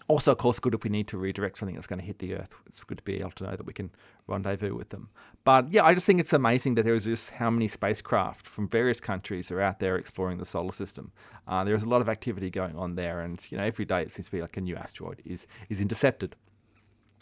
also, 0.10 0.32
of 0.34 0.38
course, 0.38 0.60
good 0.60 0.74
if 0.74 0.84
we 0.84 0.90
need 0.90 1.08
to 1.08 1.18
redirect 1.18 1.58
something 1.58 1.76
that's 1.76 1.88
going 1.88 2.00
to 2.00 2.06
hit 2.06 2.20
the 2.20 2.36
Earth. 2.36 2.56
It's 2.66 2.84
good 2.84 2.98
to 2.98 3.04
be 3.04 3.16
able 3.16 3.32
to 3.32 3.44
know 3.46 3.52
that 3.52 3.66
we 3.66 3.74
can 3.74 3.90
rendezvous 4.28 4.76
with 4.76 4.90
them. 4.90 5.10
But 5.44 5.72
yeah, 5.72 5.86
I 5.86 5.94
just 5.94 6.06
think 6.06 6.20
it's 6.20 6.34
amazing 6.34 6.76
that 6.76 6.84
there 6.84 6.94
is 6.94 7.06
just 7.06 7.32
how 7.32 7.50
many 7.50 7.68
spacecraft 7.68 8.46
from 8.46 8.68
various 8.68 9.00
countries 9.00 9.50
are 9.52 9.62
out 9.62 9.80
there 9.80 9.96
exploring 9.96 10.38
the 10.38 10.46
solar 10.46 10.74
system. 10.74 11.12
Uh, 11.48 11.64
there 11.64 11.76
is 11.76 11.84
a 11.84 11.90
lot 11.90 12.02
of 12.02 12.10
activity 12.10 12.50
going 12.50 12.76
on 12.76 12.96
there, 12.96 13.22
and 13.22 13.46
you 13.50 13.58
know, 13.58 13.64
every 13.64 13.86
day 13.86 14.02
it 14.02 14.12
seems 14.12 14.26
to 14.28 14.32
be 14.32 14.42
like 14.42 14.58
a 14.58 14.62
new 14.62 14.76
asteroid 14.76 15.22
is 15.26 15.48
is 15.70 15.82
intercepted. 15.82 16.36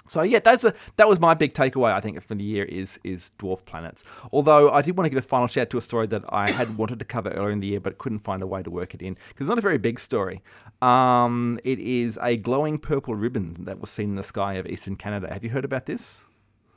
So 0.08 0.22
yeah, 0.22 0.40
that's 0.40 0.64
a, 0.64 0.74
that 0.98 1.08
was 1.08 1.20
my 1.20 1.34
big 1.34 1.54
takeaway. 1.54 1.92
I 1.92 2.00
think 2.00 2.22
from 2.24 2.38
the 2.38 2.44
year 2.44 2.66
is 2.66 3.00
is 3.04 3.32
dwarf 3.40 3.66
planets. 3.66 4.04
Although 4.32 4.72
I 4.72 4.82
did 4.82 4.96
want 4.98 5.06
to 5.06 5.10
give 5.10 5.24
a 5.24 5.28
final 5.28 5.48
shout 5.48 5.70
to 5.72 5.78
a 5.78 5.82
story 5.82 6.08
that 6.08 6.24
I 6.30 6.52
had 6.52 6.78
wanted 6.80 7.00
to 7.00 7.06
cover 7.06 7.30
earlier 7.30 7.52
in 7.52 7.60
the 7.60 7.68
year, 7.68 7.80
but 7.80 7.98
couldn't 7.98 8.20
find 8.20 8.44
a 8.44 8.48
way 8.48 8.62
to 8.62 8.70
work 8.70 8.94
it 8.94 9.02
in 9.02 9.16
because 9.30 9.48
it's 9.48 9.50
not 9.50 9.58
a 9.58 9.62
very 9.62 9.80
big 9.80 10.00
story. 10.00 10.42
Um, 10.82 11.60
it 11.64 11.80
is 11.80 12.20
a 12.22 12.38
glowing 12.38 12.78
purple 12.78 13.16
ribbon 13.16 13.56
that 13.62 13.80
was 13.80 13.90
seen 13.90 14.10
in 14.10 14.16
the 14.16 14.24
sky 14.24 14.56
of 14.56 14.68
eastern 14.68 14.96
Canada. 14.96 15.34
Have 15.34 15.44
you 15.44 15.50
heard 15.50 15.66
about 15.66 15.88
this? 15.88 16.26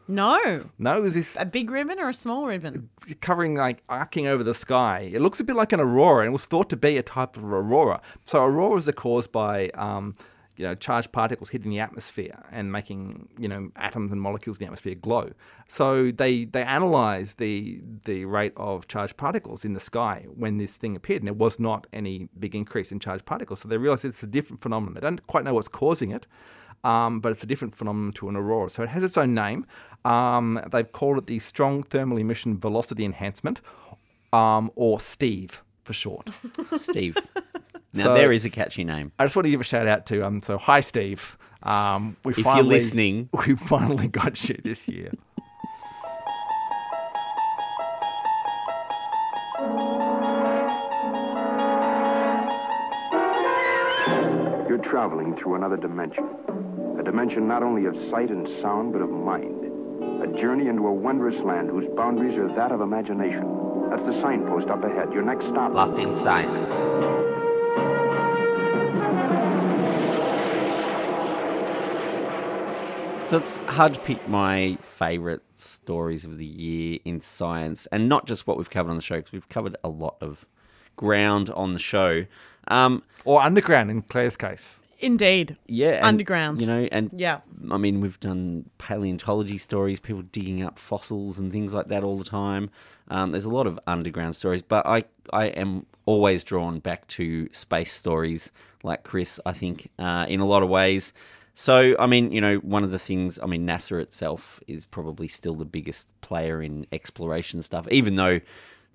No. 0.09 0.65
No, 0.79 0.97
it 0.97 1.03
was 1.03 1.15
this 1.15 1.37
A 1.39 1.45
big 1.45 1.71
ribbon 1.71 2.01
or 2.01 2.09
a 2.09 2.15
small 2.15 2.47
ribbon? 2.47 2.89
covering 3.21 3.55
like 3.55 3.83
arcing 3.89 4.27
over 4.27 4.43
the 4.43 4.55
sky. 4.55 5.11
It 5.13 5.21
looks 5.21 5.39
a 5.39 5.45
bit 5.45 5.55
like 5.55 5.73
an 5.73 5.81
aurora, 5.81 6.25
and 6.25 6.33
was 6.33 6.47
thought 6.47 6.71
to 6.71 6.77
be 6.77 6.97
a 6.97 7.03
type 7.03 7.37
of 7.37 7.45
aurora. 7.45 8.01
So 8.25 8.43
auroras 8.43 8.89
are 8.89 8.93
caused 8.93 9.31
by 9.33 9.69
um, 9.75 10.15
you 10.57 10.65
know 10.67 10.75
charged 10.75 11.13
particles 11.13 11.51
hitting 11.51 11.71
the 11.71 11.79
atmosphere 11.79 12.43
and 12.51 12.73
making 12.73 13.29
you 13.39 13.49
know 13.49 13.71
atoms 13.77 14.11
and 14.11 14.21
molecules 14.21 14.57
in 14.57 14.61
the 14.61 14.67
atmosphere 14.67 14.95
glow. 14.95 15.31
So 15.69 16.11
they 16.11 16.45
they 16.47 16.63
analysed 16.63 17.37
the 17.37 17.83
the 18.07 18.25
rate 18.25 18.55
of 18.57 18.89
charged 18.89 19.19
particles 19.19 19.65
in 19.65 19.75
the 19.75 19.81
sky 19.81 20.25
when 20.35 20.57
this 20.57 20.79
thing 20.79 20.97
appeared, 20.97 21.21
and 21.21 21.27
there 21.29 21.35
was 21.35 21.61
not 21.61 21.87
any 21.93 22.29
big 22.39 22.55
increase 22.55 22.91
in 22.91 22.99
charged 22.99 23.27
particles. 23.27 23.61
So 23.61 23.69
they 23.69 23.77
realised 23.77 24.07
it's 24.07 24.23
a 24.23 24.27
different 24.27 24.63
phenomenon. 24.63 24.95
They 24.95 25.01
don't 25.01 25.27
quite 25.27 25.45
know 25.45 25.53
what's 25.55 25.69
causing 25.69 26.13
it. 26.13 26.27
Um, 26.85 27.21
but 27.21 27.33
it's 27.33 27.43
a 27.43 27.47
different 27.47 27.75
phenomenon 27.75 28.13
to 28.15 28.29
an 28.29 28.37
aurora. 28.37 28.71
So 28.71 28.83
it 28.83 28.89
has 28.91 29.03
its 29.03 29.17
own 29.19 29.35
name. 29.35 29.67
Um, 30.05 30.61
they've 30.71 30.91
called 30.91 31.19
it 31.19 31.27
the 31.27 31.39
Strong 31.41 31.83
Thermal 31.85 32.19
Emission 32.19 32.57
Velocity 32.59 33.05
Enhancement, 33.05 33.61
um, 34.33 34.71
or 34.77 35.01
STEVE 35.01 35.63
for 35.85 35.93
short. 35.93 36.31
Steve. 36.77 37.17
Now 37.93 38.05
So- 38.05 38.15
there 38.15 38.33
is 38.33 38.45
a 38.45 38.51
catchy 38.51 38.85
name. 38.85 39.13
I 39.19 39.25
just 39.25 39.35
want 39.37 39.47
to 39.47 39.51
give 39.51 39.61
a 39.61 39.65
shout 39.65 39.87
out 39.89 40.07
to 40.07 40.25
um. 40.25 40.41
So 40.43 40.57
hi, 40.59 40.81
Steve. 40.81 41.37
Um, 41.65 42.17
we 42.25 42.31
If 42.33 42.39
you're 42.39 42.45
finally, 42.45 42.69
listening. 42.69 43.29
we 43.47 43.57
finally 43.57 44.07
got 44.09 44.49
you 44.49 44.57
this 44.63 44.89
year. 44.89 45.11
Traveling 54.99 55.37
through 55.37 55.55
another 55.55 55.77
dimension. 55.77 56.29
A 56.99 57.05
dimension 57.05 57.47
not 57.47 57.63
only 57.63 57.85
of 57.85 57.95
sight 58.11 58.31
and 58.31 58.49
sound, 58.61 58.93
but 58.93 59.01
of 59.01 59.09
mind. 59.09 59.65
A 60.25 60.29
A 60.29 60.41
journey 60.41 60.69
into 60.69 60.87
a 60.87 60.93
wondrous 60.93 61.37
land 61.43 61.71
whose 61.71 61.87
boundaries 61.97 62.37
are 62.37 62.55
that 62.55 62.73
of 62.73 62.81
imagination. 62.81 63.45
That's 63.91 64.03
the 64.03 64.21
signpost 64.21 64.69
up 64.69 64.85
ahead. 64.85 65.13
Your 65.13 65.23
next 65.23 65.47
stop. 65.47 65.73
Lost 65.73 65.99
in 65.99 66.15
Science. 66.15 66.69
So 73.31 73.39
it's 73.39 73.59
hard 73.59 73.95
to 73.95 74.01
pick 74.01 74.29
my 74.29 74.79
favourite 74.81 75.41
stories 75.53 76.25
of 76.25 76.39
the 76.39 76.47
year 76.47 76.99
in 77.05 77.21
science, 77.21 77.87
and 77.93 78.09
not 78.09 78.27
just 78.27 78.47
what 78.47 78.57
we've 78.57 78.71
covered 78.71 78.91
on 78.91 78.97
the 78.97 79.03
show, 79.03 79.17
because 79.17 79.33
we've 79.33 79.49
covered 79.49 79.77
a 79.85 79.89
lot 79.89 80.17
of 80.21 80.47
ground 80.97 81.51
on 81.51 81.73
the 81.73 81.79
show. 81.79 82.27
Um, 82.69 83.03
Or 83.25 83.41
underground 83.43 83.91
in 83.91 84.03
Claire's 84.03 84.37
case. 84.37 84.83
Indeed. 85.01 85.57
yeah, 85.67 85.91
and, 85.91 86.07
Underground. 86.07 86.61
You 86.61 86.67
know, 86.67 86.89
and 86.91 87.11
Yeah. 87.15 87.41
I 87.71 87.77
mean, 87.77 88.01
we've 88.01 88.19
done 88.19 88.69
paleontology 88.79 89.59
stories, 89.59 90.01
people 90.01 90.23
digging 90.23 90.63
up 90.63 90.79
fossils 90.79 91.39
and 91.39 91.53
things 91.53 91.73
like 91.73 91.89
that 91.89 92.03
all 92.03 92.19
the 92.19 92.25
time. 92.25 92.71
Um, 93.09 93.33
there's 93.33 93.45
a 93.45 93.51
lot 93.51 93.67
of 93.67 93.79
underground 93.87 94.37
stories, 94.37 94.63
but 94.63 94.85
I, 94.87 95.05
I 95.33 95.47
am 95.47 95.87
always 96.05 96.43
drawn 96.45 96.81
back 96.81 97.07
to 97.09 97.49
space 97.53 97.93
stories, 97.93 98.53
like 98.83 99.05
Chris, 99.05 99.39
I 99.47 99.53
think, 99.53 99.91
uh, 99.99 100.27
in 100.29 100.41
a 100.41 100.47
lot 100.47 100.63
of 100.63 100.69
ways. 100.69 101.13
So, 101.55 101.97
I 101.99 102.07
mean, 102.07 102.31
you 102.31 102.41
know, 102.41 102.57
one 102.59 102.85
of 102.85 102.91
the 102.91 102.99
things, 102.99 103.39
I 103.43 103.47
mean, 103.47 103.67
NASA 103.67 104.01
itself 104.01 104.63
is 104.69 104.87
probably 104.87 105.27
still 105.27 105.55
the 105.55 105.65
biggest 105.65 106.07
player 106.21 106.63
in 106.63 106.87
exploration 106.93 107.63
stuff, 107.63 107.89
even 107.91 108.15
though 108.17 108.41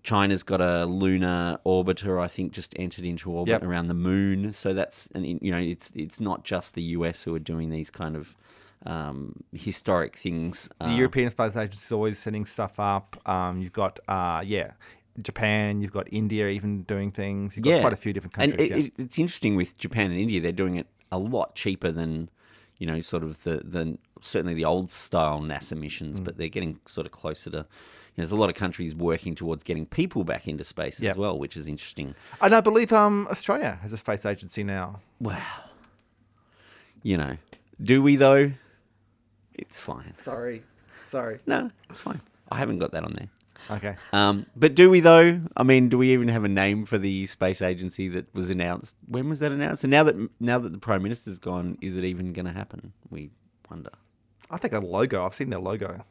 China's 0.04 0.44
got 0.44 0.60
a 0.62 0.86
lunar 0.86 1.58
orbiter, 1.66 2.22
I 2.22 2.28
think, 2.28 2.52
just 2.52 2.74
entered 2.78 3.06
into 3.06 3.32
orbit 3.32 3.50
Yep. 3.50 3.64
around 3.64 3.88
the 3.88 3.94
moon. 3.94 4.52
So 4.54 4.74
that's, 4.74 5.08
and 5.16 5.26
you 5.26 5.52
know, 5.52 5.58
it's 5.58 5.92
it's 5.96 6.20
not 6.20 6.44
just 6.44 6.76
the 6.76 6.82
US 6.98 7.24
who 7.24 7.34
are 7.36 7.40
doing 7.40 7.70
these 7.70 7.90
kind 7.90 8.16
of 8.16 8.36
um, 8.86 9.44
historic 9.54 10.16
things. 10.18 10.70
The 10.80 10.88
Uh, 10.88 10.96
European 10.98 11.30
Space 11.30 11.56
Agency 11.56 11.86
is 11.86 11.92
always 11.94 12.20
setting 12.20 12.44
stuff 12.46 12.80
up. 12.80 13.16
Um, 13.26 13.62
you've 13.62 13.72
got, 13.72 14.00
uh, 14.10 14.44
yeah, 14.46 14.74
Japan. 15.22 15.80
You've 15.80 15.94
got 15.94 16.08
India 16.12 16.50
even 16.50 16.84
doing 16.84 17.10
things. 17.12 17.56
You've 17.56 17.64
got 17.64 17.80
quite 17.82 17.94
a 17.94 17.98
few 17.98 18.12
different 18.12 18.34
countries. 18.34 18.60
And 18.60 18.70
yeah. 18.70 18.76
it, 18.78 18.86
it, 18.98 19.04
it's 19.04 19.18
interesting 19.20 19.56
with 19.56 19.78
Japan 19.78 20.12
and 20.12 20.20
India; 20.20 20.42
they're 20.42 20.52
doing 20.52 20.76
it 20.76 20.88
a 21.14 21.18
lot 21.18 21.56
cheaper 21.56 21.92
than, 21.92 22.30
you 22.78 22.88
know, 22.88 23.00
sort 23.02 23.24
of 23.24 23.42
the 23.44 23.58
the 23.64 23.98
certainly 24.22 24.54
the 24.54 24.66
old 24.66 24.90
style 24.92 25.40
NASA 25.42 25.78
missions, 25.78 26.20
Mm. 26.20 26.24
but 26.24 26.38
they're 26.38 26.48
getting 26.50 26.80
sort 26.86 27.06
of 27.08 27.12
closer 27.12 27.50
to. 27.52 27.58
You 27.58 28.22
know, 28.22 28.26
there's 28.26 28.32
a 28.32 28.36
lot 28.36 28.50
of 28.50 28.56
countries 28.56 28.94
working 28.96 29.34
towards 29.34 29.64
getting 29.64 29.86
people 29.88 30.24
back 30.24 30.48
into 30.48 30.64
space 30.64 31.00
Yep. 31.02 31.12
as 31.12 31.18
well, 31.18 31.40
which 31.40 31.58
is 31.58 31.68
interesting. 31.68 32.14
and 32.42 32.54
I 32.54 32.62
believe 32.62 32.94
um, 32.94 33.28
Australia 33.32 33.80
has 33.82 33.92
a 33.92 33.98
space 33.98 34.26
agency 34.26 34.64
now. 34.64 35.02
Well, 35.20 35.42
you 37.02 37.18
know, 37.18 37.38
do 37.82 38.02
we 38.02 38.16
though? 38.16 38.52
It's 39.56 39.80
fine. 39.80 40.14
Sorry, 40.20 40.64
sorry. 41.04 41.40
No, 41.46 41.72
it's 41.90 42.00
fine. 42.02 42.22
I 42.52 42.58
haven't 42.58 42.80
got 42.80 42.92
that 42.92 43.04
on 43.04 43.14
there. 43.14 43.30
Okay. 43.72 43.96
Um, 44.12 44.46
but 44.56 44.76
do 44.76 44.90
we 44.90 45.00
though? 45.00 45.42
I 45.56 45.64
mean, 45.64 45.90
do 45.90 45.98
we 45.98 46.12
even 46.14 46.28
have 46.28 46.44
a 46.44 46.50
name 46.50 46.86
for 46.86 46.98
the 46.98 47.26
space 47.28 47.62
agency 47.62 48.08
that 48.10 48.34
was 48.34 48.50
announced? 48.50 48.96
When 49.08 49.30
was 49.30 49.40
that 49.40 49.52
announced? 49.52 49.84
And 49.84 49.92
now 49.92 50.04
that 50.04 50.16
now 50.40 50.60
that 50.60 50.72
the 50.72 50.78
prime 50.80 51.02
minister's 51.04 51.40
gone, 51.40 51.78
is 51.82 51.98
it 51.98 52.04
even 52.04 52.34
going 52.34 52.46
to 52.46 52.52
happen? 52.52 52.94
We 53.10 53.30
wonder. 53.70 53.92
I 54.52 54.58
think 54.58 54.74
a 54.74 54.80
logo. 54.80 55.26
I've 55.26 55.34
seen 55.34 55.50
their 55.50 55.60
logo. 55.60 56.06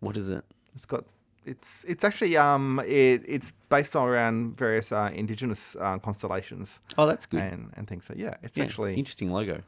What 0.00 0.16
is 0.16 0.28
it? 0.30 0.44
It's 0.74 0.86
got. 0.86 1.04
It's 1.44 1.82
it's 1.84 2.04
actually 2.04 2.36
um 2.36 2.80
it, 2.86 3.22
it's 3.26 3.52
based 3.68 3.96
on 3.96 4.08
around 4.08 4.56
various 4.56 4.92
uh, 4.92 5.10
indigenous 5.12 5.74
uh, 5.80 5.98
constellations 5.98 6.80
Oh, 6.96 7.04
that's 7.06 7.26
good. 7.26 7.40
and 7.42 7.70
and 7.74 7.88
things. 7.88 8.04
So 8.04 8.14
yeah, 8.16 8.34
it's 8.44 8.56
Yeah, 8.56 8.62
actually 8.64 8.94
interesting 8.94 9.30
logo. 9.32 9.62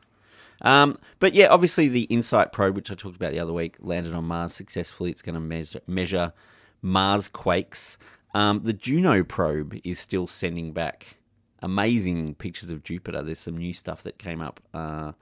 Um, 0.63 0.99
but 1.19 1.35
yeah, 1.35 1.49
obviously 1.49 1.89
the 1.89 2.07
InSight 2.11 2.53
probe, 2.53 2.77
which 2.77 2.93
I 2.93 2.95
talked 2.95 3.17
about 3.17 3.33
the 3.33 3.41
other 3.41 3.53
week, 3.53 3.77
landed 3.81 4.15
on 4.15 4.25
Mars 4.25 4.55
successfully. 4.55 5.11
It's 5.11 5.21
going 5.21 5.35
to 5.35 5.41
measure, 5.41 5.81
measure 5.89 6.33
Mars 6.85 7.29
quakes. 7.29 7.97
Um, 8.35 8.61
the 8.63 8.75
Juno 8.75 9.25
probe 9.25 9.81
is 9.85 9.99
still 9.99 10.27
sending 10.27 10.73
back 10.73 11.17
amazing 11.63 12.35
pictures 12.35 12.71
of 12.71 12.85
Jupiter. 12.85 13.23
There's 13.23 13.39
some 13.39 13.57
new 13.57 13.73
stuff 13.73 14.03
that 14.03 14.19
came 14.19 14.43
up 14.43 14.61
uh, 14.75 15.13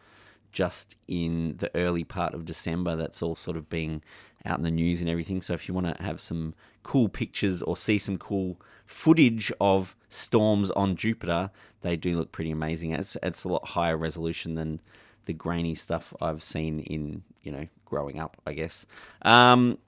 just 0.50 0.96
in 1.06 1.56
the 1.58 1.70
early 1.76 2.02
part 2.02 2.34
of 2.34 2.44
December. 2.44 2.96
That's 2.96 3.22
all 3.22 3.36
sort 3.36 3.56
of 3.56 3.68
being 3.68 4.02
out 4.44 4.58
in 4.58 4.64
the 4.64 4.72
news 4.72 5.00
and 5.00 5.08
everything. 5.08 5.40
So 5.40 5.52
if 5.52 5.68
you 5.68 5.74
want 5.74 5.96
to 5.96 6.02
have 6.02 6.20
some 6.20 6.54
cool 6.82 7.08
pictures 7.08 7.62
or 7.62 7.76
see 7.76 7.96
some 7.96 8.18
cool 8.18 8.60
footage 8.84 9.52
of 9.60 9.94
storms 10.08 10.72
on 10.72 10.96
Jupiter, 10.96 11.48
they 11.82 11.96
do 11.96 12.16
look 12.16 12.32
pretty 12.32 12.50
amazing. 12.50 12.90
It's 12.90 13.16
it's 13.22 13.44
a 13.44 13.48
lot 13.48 13.68
higher 13.68 13.96
resolution 13.96 14.56
than 14.56 14.80
the 15.26 15.32
grainy 15.32 15.76
stuff 15.76 16.12
I've 16.20 16.42
seen 16.42 16.80
in 16.80 17.22
you 17.44 17.52
know 17.52 17.68
growing 17.84 18.18
up, 18.18 18.36
I 18.48 18.54
guess. 18.54 18.84
Um, 19.22 19.78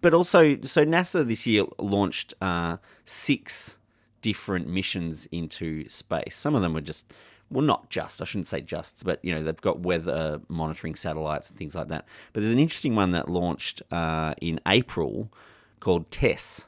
but 0.00 0.14
also, 0.14 0.60
so 0.62 0.84
NASA 0.84 1.26
this 1.26 1.46
year 1.46 1.64
launched 1.78 2.34
uh, 2.40 2.76
six 3.04 3.78
different 4.22 4.68
missions 4.68 5.26
into 5.32 5.88
space. 5.88 6.36
Some 6.36 6.54
of 6.54 6.62
them 6.62 6.74
were 6.74 6.80
just, 6.80 7.12
well, 7.50 7.64
not 7.64 7.90
just, 7.90 8.20
I 8.20 8.24
shouldn't 8.24 8.46
say 8.46 8.60
just, 8.60 9.04
but, 9.04 9.24
you 9.24 9.34
know, 9.34 9.42
they've 9.42 9.60
got 9.60 9.80
weather 9.80 10.40
monitoring 10.48 10.94
satellites 10.94 11.50
and 11.50 11.58
things 11.58 11.74
like 11.74 11.88
that. 11.88 12.06
But 12.32 12.40
there's 12.42 12.52
an 12.52 12.58
interesting 12.58 12.94
one 12.94 13.10
that 13.12 13.28
launched 13.28 13.82
uh, 13.90 14.34
in 14.40 14.60
April 14.66 15.32
called 15.80 16.10
TESS. 16.10 16.66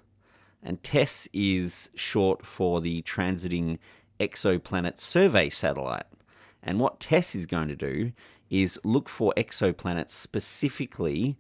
And 0.63 0.83
TESS 0.83 1.29
is 1.33 1.91
short 1.95 2.47
for 2.47 2.81
the 2.81 3.03
Transiting 3.03 3.79
Exoplanet 4.19 4.99
Survey 4.99 5.51
Satellite. 5.51 6.07
And 6.63 6.79
what 6.79 7.01
TESS 7.01 7.35
is 7.35 7.47
going 7.47 7.69
to 7.69 7.77
do 7.77 8.13
is 8.49 8.79
look 8.85 9.09
for 9.09 9.33
exoplanets 9.37 10.11
specifically, 10.11 11.37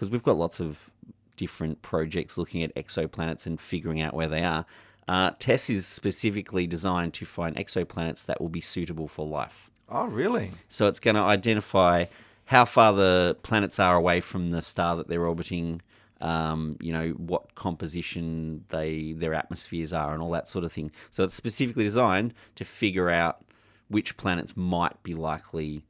because 0.00 0.10
we've 0.10 0.22
got 0.22 0.38
lots 0.38 0.60
of 0.60 0.90
different 1.36 1.82
projects 1.82 2.38
looking 2.38 2.62
at 2.62 2.74
exoplanets 2.74 3.44
and 3.44 3.60
figuring 3.60 4.00
out 4.00 4.14
where 4.14 4.28
they 4.28 4.42
are. 4.42 4.64
Uh, 5.06 5.32
TESS 5.38 5.68
is 5.68 5.86
specifically 5.86 6.66
designed 6.66 7.12
to 7.12 7.26
find 7.26 7.54
exoplanets 7.56 8.24
that 8.24 8.40
will 8.40 8.48
be 8.48 8.62
suitable 8.62 9.08
for 9.08 9.26
life. 9.26 9.70
oh 9.90 10.06
really 10.06 10.52
So 10.70 10.88
it's 10.88 11.00
going 11.00 11.16
to 11.16 11.20
identify 11.20 12.06
how 12.46 12.64
far 12.64 12.94
the 12.94 13.36
planets 13.42 13.78
are 13.78 13.94
away 13.94 14.22
from 14.22 14.48
the 14.48 14.62
star 14.62 14.96
that 14.96 15.08
they're 15.08 15.26
orbiting. 15.26 15.82
Um, 16.22 16.78
you 16.80 16.92
know 16.92 17.10
what 17.10 17.54
composition 17.54 18.64
they 18.68 19.14
their 19.14 19.34
atmospheres 19.34 19.92
are 19.92 20.12
and 20.14 20.22
all 20.22 20.30
that 20.30 20.48
sort 20.48 20.64
of 20.64 20.72
thing. 20.72 20.92
So 21.10 21.24
it's 21.24 21.34
specifically 21.34 21.84
designed 21.84 22.32
to 22.56 22.64
figure 22.64 23.10
out 23.10 23.44
which 23.88 24.16
planets 24.16 24.56
might 24.56 25.02
be 25.02 25.14
likely 25.14 25.84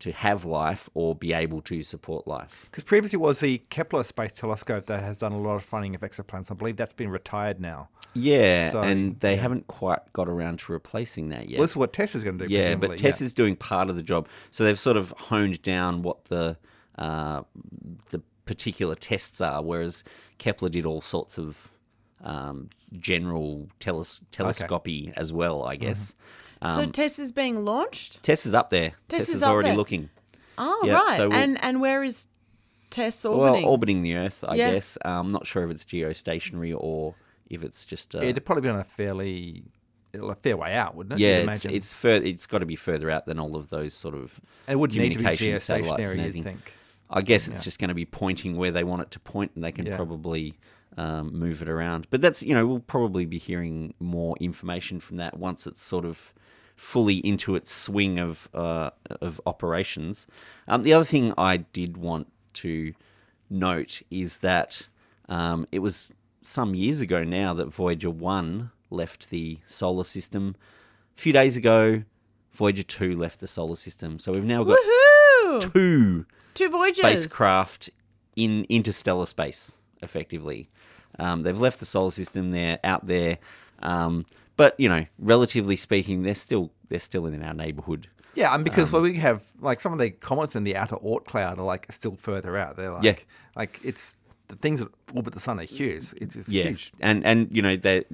to 0.00 0.12
have 0.12 0.44
life 0.44 0.88
or 0.94 1.14
be 1.14 1.32
able 1.32 1.60
to 1.62 1.82
support 1.82 2.26
life. 2.26 2.66
because 2.70 2.84
previously 2.84 3.16
it 3.16 3.20
was 3.20 3.40
the 3.40 3.58
Kepler 3.70 4.04
Space 4.04 4.34
Telescope 4.34 4.86
that 4.86 5.02
has 5.02 5.16
done 5.16 5.32
a 5.32 5.38
lot 5.40 5.56
of 5.56 5.64
finding 5.64 5.94
of 5.94 6.02
exoplanets. 6.02 6.50
I 6.50 6.54
believe 6.54 6.76
that's 6.76 6.92
been 6.94 7.08
retired 7.10 7.60
now. 7.60 7.88
Yeah, 8.14 8.70
So, 8.70 8.80
and 8.82 9.20
they 9.20 9.34
yeah. 9.34 9.42
haven't 9.42 9.66
quite 9.66 10.00
got 10.14 10.26
around 10.28 10.58
to 10.60 10.72
replacing 10.72 11.28
that 11.30 11.50
yet. 11.50 11.58
Well, 11.58 11.64
this 11.64 11.72
is 11.72 11.76
what 11.76 11.92
Tess 11.92 12.14
is 12.14 12.24
going 12.24 12.38
to 12.38 12.46
do. 12.46 12.52
Yeah, 12.54 12.74
but 12.76 12.88
presumably, 12.90 12.96
Tess 12.96 13.20
is 13.20 13.32
doing 13.34 13.56
part 13.56 13.90
of 13.90 13.96
the 13.96 14.02
job. 14.02 14.28
So 14.50 14.64
they've 14.64 14.78
sort 14.78 14.96
of 14.96 15.12
honed 15.18 15.60
down 15.62 16.02
what 16.02 16.24
the 16.26 16.56
uh, 16.98 17.42
the 18.10 18.22
particular 18.46 18.94
tests 18.94 19.40
are, 19.42 19.62
whereas 19.62 20.02
Kepler 20.38 20.70
did 20.70 20.86
all 20.86 21.02
sorts 21.02 21.36
of 21.38 21.70
um, 22.22 22.70
general 22.98 23.68
teles- 23.80 24.20
telescopy 24.30 25.12
as 25.16 25.32
well, 25.32 25.64
I 25.64 25.76
guess. 25.76 26.14
So 26.74 26.86
Tess 26.86 27.18
is 27.18 27.32
being 27.32 27.56
launched. 27.56 28.22
Tess 28.22 28.46
is 28.46 28.54
up 28.54 28.70
there. 28.70 28.90
Tess 29.08 29.20
Tess, 29.20 29.28
is 29.28 29.34
is, 29.36 29.42
already 29.42 29.68
there. 29.68 29.76
looking. 29.76 30.10
Oh 30.58 30.82
Yeah, 30.84 30.94
right, 30.94 31.16
so 31.16 31.28
we- 31.28 31.36
and 31.36 31.62
and 31.62 31.80
where 31.80 32.02
is 32.02 32.26
Tess 32.90 33.24
orbiting? 33.24 33.62
Well, 33.64 33.70
orbiting 33.72 34.02
the 34.02 34.16
Earth, 34.16 34.44
I 34.46 34.54
Yeah. 34.54 34.70
guess. 34.72 34.96
I'm 35.04 35.28
not 35.28 35.46
sure 35.46 35.64
if 35.64 35.70
it's 35.70 35.84
geostationary 35.84 36.74
or 36.76 37.14
if 37.50 37.62
it's 37.64 37.84
just. 37.84 38.14
Uh, 38.14 38.20
It'd 38.22 38.44
probably 38.44 38.62
be 38.62 38.68
on 38.68 38.78
a 38.78 38.84
fairly 38.84 39.64
a 40.14 40.34
fair 40.36 40.56
way 40.56 40.72
out, 40.72 40.94
wouldn't 40.94 41.20
it? 41.20 41.22
yeah, 41.22 41.28
You'd 41.28 41.50
it's 41.50 41.64
imagine. 41.64 41.70
it's 41.76 41.92
fur- 41.92 42.22
It's 42.24 42.46
got 42.46 42.58
to 42.58 42.66
be 42.66 42.76
further 42.76 43.10
out 43.10 43.26
than 43.26 43.38
all 43.38 43.54
of 43.54 43.68
those 43.68 43.92
sort 43.92 44.14
of 44.14 44.40
it 44.66 44.76
wouldn't 44.76 44.98
need 44.98 45.10
to 45.10 45.10
be 45.10 45.16
communication 45.16 45.58
satellites 45.58 45.92
and 45.92 46.00
geostationary, 46.00 46.10
you'd 46.16 46.20
everything. 46.28 46.42
think. 46.42 46.72
I 47.10 47.22
guess 47.22 47.48
it's 47.48 47.58
Yeah. 47.60 47.64
just 47.64 47.78
going 47.78 47.88
to 47.88 47.94
be 47.94 48.06
pointing 48.06 48.56
where 48.56 48.70
they 48.70 48.82
want 48.82 49.02
it 49.02 49.10
to 49.12 49.20
point, 49.20 49.52
and 49.54 49.62
they 49.62 49.72
can 49.72 49.84
Yeah. 49.86 49.96
probably 49.96 50.54
um, 50.96 51.38
move 51.38 51.62
it 51.62 51.68
around. 51.68 52.06
But 52.10 52.20
that's 52.20 52.42
you 52.42 52.54
know 52.54 52.66
we'll 52.66 52.80
probably 52.80 53.26
be 53.26 53.38
hearing 53.38 53.94
more 54.00 54.36
information 54.40 55.00
from 55.00 55.16
that 55.18 55.38
once 55.38 55.66
it's 55.66 55.82
sort 55.82 56.04
of 56.04 56.32
fully 56.76 57.16
into 57.16 57.54
its 57.54 57.72
swing 57.72 58.18
of 58.18 58.48
uh, 58.54 58.90
of 59.20 59.40
operations. 59.46 60.26
Um, 60.68 60.82
the 60.82 60.92
other 60.92 61.04
thing 61.04 61.32
I 61.38 61.58
did 61.58 61.96
want 61.96 62.30
to 62.54 62.94
note 63.48 64.02
is 64.10 64.38
that 64.38 64.86
um, 65.28 65.66
it 65.72 65.80
was 65.80 66.12
some 66.42 66.74
years 66.74 67.00
ago 67.00 67.24
now 67.24 67.54
that 67.54 67.66
Voyager 67.66 68.10
One 68.10 68.70
left 68.90 69.30
the 69.30 69.58
solar 69.66 70.04
system. 70.04 70.56
A 71.16 71.20
few 71.20 71.32
days 71.32 71.56
ago, 71.56 72.04
Voyager 72.52 72.82
Two 72.82 73.16
left 73.16 73.40
the 73.40 73.46
solar 73.46 73.76
system. 73.76 74.18
So 74.18 74.32
we've 74.32 74.44
now 74.44 74.64
got 74.64 74.78
Woohoo! 74.78 75.72
two 75.72 76.26
Two 76.54 76.70
spacecraft 76.94 77.90
in 78.34 78.64
interstellar 78.68 79.26
space, 79.26 79.80
effectively. 80.02 80.70
Um, 81.18 81.42
they've 81.42 81.58
left 81.58 81.80
the 81.80 81.86
solar 81.86 82.10
system. 82.10 82.50
They're 82.50 82.78
out 82.84 83.06
there, 83.06 83.38
um, 83.80 84.26
but 84.56 84.78
you 84.78 84.88
know, 84.88 85.06
relatively 85.18 85.76
speaking, 85.76 86.22
they're 86.22 86.34
still 86.34 86.70
they're 86.88 87.00
still 87.00 87.26
in 87.26 87.42
our 87.42 87.54
neighbourhood. 87.54 88.08
Yeah, 88.34 88.54
and 88.54 88.62
because 88.64 88.92
Um, 88.92 89.02
like, 89.02 89.12
we 89.12 89.18
have 89.18 89.42
like 89.60 89.80
some 89.80 89.92
of 89.94 89.98
the 89.98 90.10
comets 90.10 90.54
in 90.54 90.64
the 90.64 90.76
outer 90.76 90.96
Oort 90.96 91.24
cloud 91.24 91.58
are 91.58 91.64
like 91.64 91.90
still 91.90 92.16
further 92.16 92.56
out. 92.56 92.76
They're 92.76 92.90
like, 92.90 93.02
Yeah. 93.02 93.14
like 93.56 93.80
it's 93.82 94.16
the 94.48 94.56
things 94.56 94.80
that 94.80 94.88
orbit 95.14 95.32
the 95.32 95.40
sun 95.40 95.58
are 95.58 95.64
huge. 95.64 96.12
It's, 96.20 96.36
it's 96.36 96.48
yeah, 96.48 96.64
huge. 96.64 96.92
and 97.00 97.24
and 97.24 97.48
you 97.50 97.62
know 97.62 97.76
they're 97.76 98.04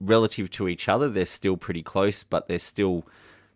relative 0.00 0.50
to 0.50 0.68
each 0.68 0.88
other, 0.88 1.08
they're 1.08 1.26
still 1.26 1.56
pretty 1.56 1.82
close, 1.82 2.22
but 2.22 2.48
they're 2.48 2.58
still 2.58 3.04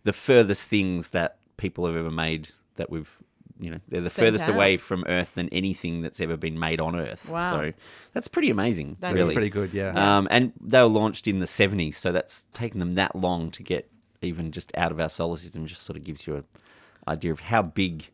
the 0.05 0.13
furthest 0.13 0.69
things 0.69 1.11
that 1.11 1.37
people 1.57 1.87
have 1.87 1.97
ever 1.97 2.11
made 2.11 2.51
that 2.77 2.91
we've. 2.91 3.19
You 3.59 3.71
know, 3.71 3.81
they're 3.89 4.01
the 4.01 4.11
Sent 4.11 4.27
furthest 4.27 4.49
out. 4.49 4.55
away 4.57 4.77
from 4.77 5.05
Earth 5.07 5.35
than 5.37 5.49
anything 5.51 6.03
that's 6.03 6.21
ever 6.21 6.37
been 6.37 6.59
made 6.59 6.81
on 6.81 6.97
Earth. 6.97 7.31
Wow. 7.31 7.51
So 7.51 7.73
that's 8.13 8.27
pretty 8.27 8.51
amazing. 8.51 8.97
That 9.01 9.13
is 9.13 9.15
really. 9.15 9.35
pretty 9.35 9.51
good, 9.51 9.73
yeah. 9.73 9.93
Um, 10.19 10.27
and 10.31 10.53
they 10.61 10.81
were 10.81 10.89
launched 10.89 11.29
in 11.29 11.39
the 11.39 11.47
70s, 11.47 11.95
so 11.95 12.11
that's 12.11 12.47
taken 12.53 12.81
them 12.81 12.95
that 12.95 13.15
long 13.15 13.51
to 13.53 13.63
get 13.63 13.89
even 14.23 14.51
just 14.51 14.73
out 14.77 14.91
of 14.91 14.99
our 14.99 15.09
solar 15.09 15.37
system. 15.37 15.67
Just 15.67 15.83
sort 15.83 15.97
of 15.97 16.05
gives 16.05 16.27
you 16.27 16.37
an 16.37 16.45
idea 17.07 17.31
of 17.33 17.41
how 17.41 17.63
big 17.63 18.11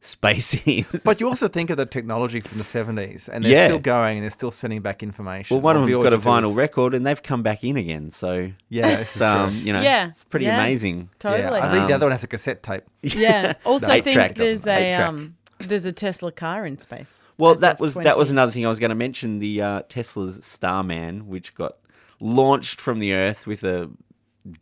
space 0.00 0.66
is. 0.66 0.86
But 1.04 1.20
you 1.20 1.28
also 1.28 1.46
think 1.48 1.70
of 1.70 1.76
the 1.76 1.86
technology 1.86 2.40
from 2.40 2.58
the 2.58 2.64
seventies, 2.64 3.28
and 3.28 3.44
they're 3.44 3.52
Yeah. 3.52 3.66
still 3.68 3.78
going, 3.80 4.18
and 4.18 4.24
they're 4.24 4.30
still 4.30 4.50
sending 4.50 4.80
back 4.80 5.02
information. 5.02 5.54
well, 5.56 5.62
one 5.62 5.76
of 5.76 5.82
All 5.82 5.86
them's 5.86 5.98
the 5.98 6.02
got 6.04 6.14
a 6.14 6.18
vinyl 6.18 6.56
record, 6.56 6.94
and 6.94 7.06
they've 7.06 7.22
come 7.22 7.42
back 7.42 7.62
in 7.64 7.76
again. 7.76 8.10
So 8.10 8.50
Yeah, 8.68 8.98
it's, 9.00 9.20
um, 9.20 9.50
true. 9.50 9.58
you 9.60 9.72
know, 9.72 9.82
Yeah, 9.82 10.08
it's 10.08 10.24
pretty 10.24 10.46
yeah. 10.46 10.56
amazing. 10.62 11.10
Totally. 11.18 11.42
Yeah, 11.58 11.64
I 11.66 11.72
think 11.72 11.88
the 11.88 11.94
Um, 11.94 11.98
other 11.98 12.06
one 12.06 12.12
has 12.12 12.24
a 12.24 12.28
cassette 12.28 12.62
tape. 12.62 12.84
Yeah. 13.02 13.54
Also, 13.64 13.90
Eight 13.90 14.04
think 14.04 14.34
there's 14.36 14.62
doesn't 14.64 14.72
it? 14.82 14.86
Eight 14.86 14.94
a 14.94 15.08
um, 15.08 15.34
there's 15.60 15.84
a 15.84 15.92
Tesla 15.92 16.32
car 16.32 16.64
in 16.64 16.78
space. 16.78 17.20
Well, 17.36 17.52
as 17.52 17.60
that 17.60 17.74
of 17.74 17.80
was 17.80 17.94
that 17.94 18.16
was 18.16 18.30
another 18.30 18.50
thing 18.52 18.64
I 18.64 18.68
was 18.70 18.78
going 18.78 18.88
to 18.90 18.94
mention. 18.96 19.38
The 19.40 19.60
uh, 19.60 19.82
Tesla's 19.88 20.42
Starman, 20.44 21.28
which 21.28 21.54
got 21.54 21.76
launched 22.20 22.80
from 22.80 22.98
the 22.98 23.12
Earth 23.12 23.46
with 23.46 23.62
a 23.64 23.90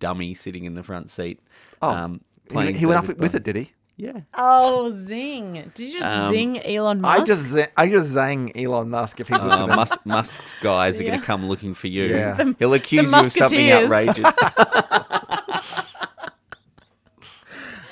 dummy 0.00 0.34
sitting 0.34 0.64
in 0.64 0.74
the 0.74 0.82
front 0.82 1.10
seat. 1.10 1.40
Oh, 1.80 1.94
um, 1.94 2.20
he, 2.50 2.72
he 2.72 2.86
went 2.86 2.98
up 2.98 3.04
David 3.06 3.20
with 3.20 3.34
it, 3.36 3.44
did 3.44 3.54
he? 3.56 3.70
Yeah. 4.00 4.20
Oh, 4.34 4.92
zing! 4.94 5.72
Did 5.74 5.86
you 5.92 5.98
just 5.98 6.08
Um, 6.08 6.32
zing 6.32 6.58
Elon 6.60 7.00
Musk? 7.00 7.20
I 7.20 7.24
just 7.24 7.40
za- 7.42 7.66
I 7.76 7.88
just 7.88 8.12
zang 8.14 8.52
Elon 8.56 8.90
Musk 8.90 9.18
if 9.18 9.26
he's 9.26 9.38
Uh, 9.40 9.44
listening. 9.46 9.74
Musk, 9.74 9.98
Musk's 10.06 10.54
guys 10.62 11.00
are 11.00 11.04
going 11.04 11.18
to 11.18 11.26
come 11.26 11.48
looking 11.48 11.74
for 11.74 11.88
you. 11.88 12.04
Yeah. 12.04 12.34
The- 12.34 12.54
He'll 12.60 12.74
accuse 12.74 13.10
you 13.12 13.18
of 13.18 13.32
something 13.32 13.72
outrageous. 13.72 14.24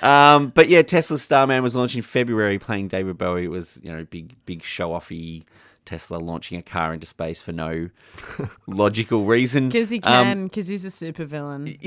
um, 0.03 0.49
but 0.55 0.69
yeah, 0.69 0.83
Tesla's 0.83 1.23
Starman 1.23 1.63
was 1.63 1.75
launched 1.75 1.97
in 1.97 2.03
February, 2.03 2.59
playing 2.61 2.87
David 2.89 3.19
Bowie. 3.19 3.45
It 3.45 3.51
was 3.51 3.79
you 3.83 3.93
know 3.93 4.05
big 4.05 4.35
big 4.47 4.63
show 4.63 4.91
offy. 4.91 5.43
Tesla 5.87 6.17
launching 6.19 6.59
a 6.59 6.63
car 6.63 6.93
into 6.93 7.07
space 7.07 7.41
for 7.41 7.53
no 7.53 7.89
logical 8.67 9.25
reason. 9.25 9.69
because 9.69 9.89
he 9.89 9.99
Um, 10.03 10.25
can, 10.25 10.45
because 10.49 10.67
he's 10.67 10.85
a 10.85 10.89
supervillain. 10.89 11.79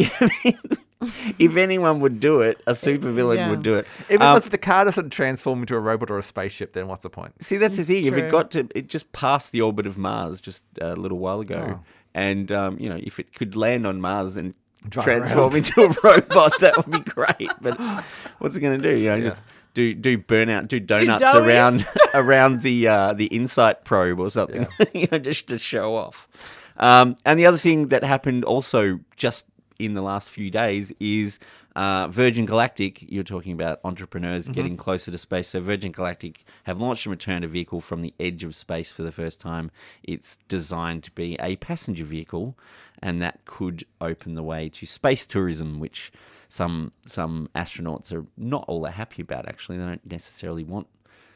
if 1.39 1.55
anyone 1.55 1.99
would 2.01 2.19
do 2.19 2.41
it, 2.41 2.62
a 2.67 2.73
supervillain 2.73 3.35
Yeah. 3.38 3.49
would 3.49 3.63
do 3.63 3.75
it. 3.75 3.88
Even 4.09 4.21
Um, 4.21 4.38
if 4.38 4.49
the 4.49 4.57
car 4.57 4.85
doesn't 4.85 5.12
transform 5.12 5.62
into 5.62 5.75
a 5.75 5.79
robot 5.79 6.12
or 6.12 6.17
a 6.17 6.21
spaceship, 6.23 6.73
then 6.73 6.88
what's 6.88 7.03
the 7.03 7.09
point? 7.09 7.41
See, 7.41 7.57
that's 7.57 7.77
the 7.77 7.83
It's 7.83 7.89
thing. 7.91 8.05
If 8.05 8.15
it 8.17 8.29
got 8.31 8.51
to, 8.51 8.67
it 8.75 8.88
just 8.89 9.12
passed 9.13 9.51
the 9.51 9.62
orbit 9.62 9.88
of 9.88 9.97
Mars 9.97 10.41
just 10.41 10.63
a 10.81 10.95
little 10.95 11.19
while 11.19 11.39
ago, 11.39 11.79
Oh. 11.79 11.85
and 12.13 12.51
um, 12.51 12.77
you 12.79 12.89
know, 12.89 12.99
if 13.01 13.19
it 13.19 13.33
could 13.33 13.55
land 13.55 13.88
on 13.88 14.01
Mars 14.01 14.35
and 14.35 14.53
Drive 14.88 15.05
transform 15.05 15.39
around. 15.39 15.55
into 15.57 15.81
a 15.83 15.88
robot, 16.03 16.59
that 16.62 16.75
would 16.77 16.89
be 16.91 16.99
great. 17.12 17.51
But 17.62 17.79
what's 18.39 18.55
it 18.55 18.62
going 18.62 18.81
to 18.81 18.89
do? 18.91 18.95
You 18.97 19.09
know, 19.09 19.19
just 19.21 19.43
do 19.73 19.93
do 19.93 20.17
burnout, 20.17 20.67
do 20.69 20.79
donuts 20.79 21.21
donuts. 21.21 21.35
around 21.47 21.85
around 22.13 22.62
the 22.62 22.88
uh, 22.88 23.13
the 23.13 23.25
Insight 23.27 23.83
probe 23.85 24.19
or 24.21 24.29
something, 24.29 24.67
you 24.93 25.07
know, 25.12 25.19
just 25.19 25.47
to 25.47 25.57
show 25.57 25.95
off. 25.95 26.27
Um, 26.77 27.17
and 27.25 27.38
the 27.38 27.45
other 27.45 27.57
thing 27.57 27.89
that 27.89 28.05
happened 28.05 28.45
also 28.45 29.01
just 29.17 29.45
in 29.79 29.93
the 29.93 30.01
last 30.01 30.29
few 30.29 30.51
days 30.51 30.93
is 30.99 31.39
uh, 31.75 32.09
Virgin 32.09 32.45
Galactic. 32.45 33.09
You're 33.09 33.23
talking 33.23 33.53
about 33.53 33.79
entrepreneurs 33.85 34.49
getting 34.49 34.75
closer 34.77 35.09
to 35.09 35.17
space. 35.17 35.47
So 35.47 35.61
Virgin 35.61 35.93
Galactic 35.93 36.43
have 36.65 36.81
launched 36.81 37.05
and 37.05 37.11
returned 37.11 37.45
a 37.45 37.47
vehicle 37.47 37.79
from 37.79 38.01
the 38.01 38.13
edge 38.19 38.43
of 38.43 38.55
space 38.55 38.91
for 38.91 39.03
the 39.03 39.11
first 39.11 39.39
time. 39.39 39.71
It's 40.03 40.37
designed 40.49 41.03
to 41.05 41.11
be 41.11 41.37
a 41.39 41.55
passenger 41.55 42.03
vehicle, 42.03 42.57
and 43.01 43.21
that 43.21 43.45
could 43.45 43.85
open 44.01 44.35
the 44.35 44.43
way 44.43 44.67
to 44.69 44.85
space 44.85 45.25
tourism, 45.25 45.79
which 45.79 46.11
some 46.49 46.91
some 47.05 47.49
astronauts 47.55 48.11
are 48.11 48.25
not 48.35 48.65
all 48.67 48.81
that 48.81 48.91
happy 48.91 49.21
about. 49.21 49.47
Actually, 49.47 49.77
they 49.77 49.85
don't 49.85 50.11
necessarily 50.11 50.65
want 50.65 50.87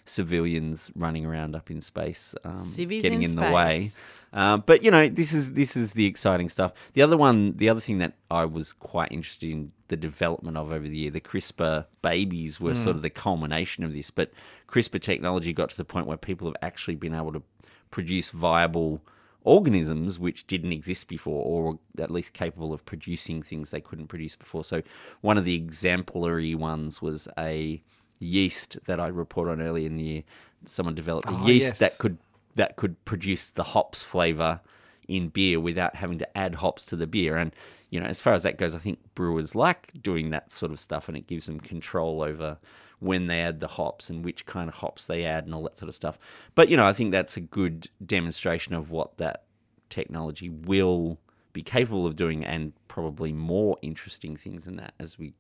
civilians 0.05 0.91
running 0.95 1.25
around 1.25 1.55
up 1.55 1.71
in 1.71 1.81
space, 1.81 2.35
um, 2.43 2.57
getting 2.77 3.23
in 3.23 3.31
in, 3.31 3.35
the 3.35 3.51
way. 3.51 3.89
Um, 4.33 4.63
but 4.65 4.83
you 4.83 4.91
know, 4.91 5.07
this 5.07 5.31
is 5.33 5.53
this 5.53 5.77
is 5.77 5.93
the 5.93 6.05
exciting 6.05 6.49
stuff. 6.49 6.73
The 6.93 7.01
other 7.01 7.15
one, 7.15 7.55
the 7.57 7.69
other 7.69 7.79
thing 7.79 7.99
that 7.99 8.13
I 8.31 8.45
was 8.45 8.73
quite 8.73 9.11
interested 9.11 9.49
in 9.49 9.71
the 9.89 9.97
development 9.97 10.57
of 10.57 10.71
over 10.71 10.87
the 10.87 10.97
year, 10.97 11.11
the 11.11 11.21
CRISPR 11.21 11.85
babies 12.01 12.59
were 12.59 12.73
sort 12.73 12.95
of 12.95 13.03
the 13.03 13.11
culmination 13.11 13.83
of 13.83 13.93
this. 13.93 14.09
But 14.09 14.31
CRISPR 14.67 14.99
technology 14.99 15.53
got 15.53 15.69
to 15.69 15.77
the 15.77 15.85
point 15.85 16.07
where 16.07 16.17
people 16.17 16.47
have 16.47 16.55
actually 16.63 16.95
been 16.95 17.13
able 17.13 17.31
to 17.33 17.43
produce 17.91 18.31
viable 18.31 19.03
organisms 19.43 20.17
which 20.17 20.47
didn't 20.47 20.71
exist 20.71 21.07
before, 21.07 21.43
or 21.45 21.79
at 21.99 22.09
least 22.09 22.33
capable 22.33 22.73
of 22.73 22.85
producing 22.85 23.41
things 23.41 23.69
they 23.69 23.81
couldn't 23.81 24.07
produce 24.07 24.35
before. 24.35 24.63
So 24.63 24.81
one 25.21 25.37
of 25.37 25.45
the 25.45 25.55
exemplary 25.55 26.55
ones 26.55 27.01
was 27.01 27.27
a 27.37 27.83
yeast 28.23 28.77
that 28.85 28.99
I 28.99 29.07
reported 29.07 29.51
on 29.51 29.61
earlier 29.61 29.87
in 29.87 29.97
the 29.97 30.03
year. 30.03 30.23
Someone 30.65 30.95
developed 30.95 31.27
a 31.29 31.33
Oh, 31.33 31.45
yeast 31.45 31.67
yes. 31.67 31.79
that 31.79 31.97
could 31.97 32.17
that 32.55 32.75
could 32.75 33.03
produce 33.05 33.49
the 33.49 33.63
hops 33.63 34.03
flavor 34.03 34.61
in 35.07 35.27
beer 35.29 35.59
without 35.59 35.95
having 35.95 36.19
to 36.19 36.37
add 36.37 36.55
hops 36.55 36.85
to 36.85 36.95
the 36.95 37.07
beer. 37.07 37.35
And 37.35 37.53
you 37.89 37.99
know, 37.99 38.05
as 38.05 38.19
far 38.19 38.33
as 38.33 38.43
that 38.43 38.57
goes, 38.57 38.73
I 38.75 38.79
think 38.79 38.99
brewers 39.15 39.53
like 39.55 39.91
doing 40.01 40.29
that 40.31 40.51
sort 40.51 40.71
of 40.71 40.79
stuff, 40.79 41.07
and 41.07 41.17
it 41.17 41.27
gives 41.27 41.45
them 41.47 41.59
control 41.59 42.21
over 42.21 42.57
when 42.99 43.27
they 43.27 43.41
add 43.41 43.59
the 43.59 43.67
hops 43.67 44.09
and 44.09 44.23
which 44.23 44.45
kind 44.45 44.69
of 44.69 44.75
hops 44.75 45.05
they 45.07 45.25
add 45.25 45.45
and 45.45 45.53
all 45.53 45.63
that 45.63 45.77
sort 45.77 45.89
of 45.89 45.95
stuff. 45.95 46.17
But 46.55 46.69
you 46.69 46.77
know, 46.77 46.85
I 46.85 46.93
think 46.93 47.11
that's 47.11 47.37
a 47.37 47.41
good 47.41 47.89
demonstration 48.05 48.73
of 48.73 48.89
what 48.89 49.17
that 49.17 49.43
technology 49.89 50.49
will 50.49 51.19
be 51.51 51.61
capable 51.61 52.07
of 52.07 52.15
doing, 52.15 52.43
and 52.45 52.73
probably 52.87 53.31
more 53.33 53.77
interesting 53.81 54.35
things 54.35 54.65
than 54.65 54.77
that 54.77 54.93
as 54.99 55.19
we 55.19 55.33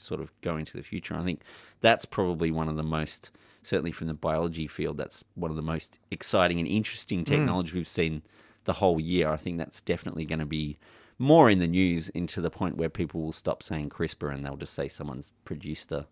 sort 0.00 0.20
of 0.20 0.32
go 0.40 0.56
into 0.56 0.76
the 0.76 0.82
future. 0.82 1.14
I 1.14 1.22
think 1.22 1.42
that's 1.80 2.04
probably 2.04 2.50
one 2.50 2.68
of 2.68 2.76
the 2.76 2.82
most, 2.82 3.30
certainly 3.62 3.92
from 3.92 4.06
the 4.06 4.14
biology 4.14 4.66
field, 4.66 4.96
that's 4.96 5.24
one 5.34 5.50
of 5.50 5.56
the 5.56 5.62
most 5.62 5.98
exciting 6.10 6.58
and 6.58 6.68
interesting 6.68 7.24
technology 7.24 7.76
we've 7.76 7.88
seen 7.88 8.22
the 8.64 8.74
whole 8.74 9.00
year. 9.00 9.30
I 9.30 9.36
think 9.36 9.58
that's 9.58 9.80
definitely 9.80 10.24
going 10.24 10.38
to 10.40 10.46
be 10.46 10.78
more 11.18 11.50
in 11.50 11.58
the 11.58 11.66
news 11.66 12.08
into 12.10 12.40
the 12.40 12.50
point 12.50 12.76
where 12.76 12.88
people 12.88 13.22
will 13.22 13.32
stop 13.32 13.62
saying 13.62 13.90
CRISPR 13.90 14.32
and 14.32 14.44
they'll 14.44 14.56
just 14.56 14.74
say 14.74 14.88
someone's 14.88 15.32
produced 15.44 15.92
a, 15.92 16.06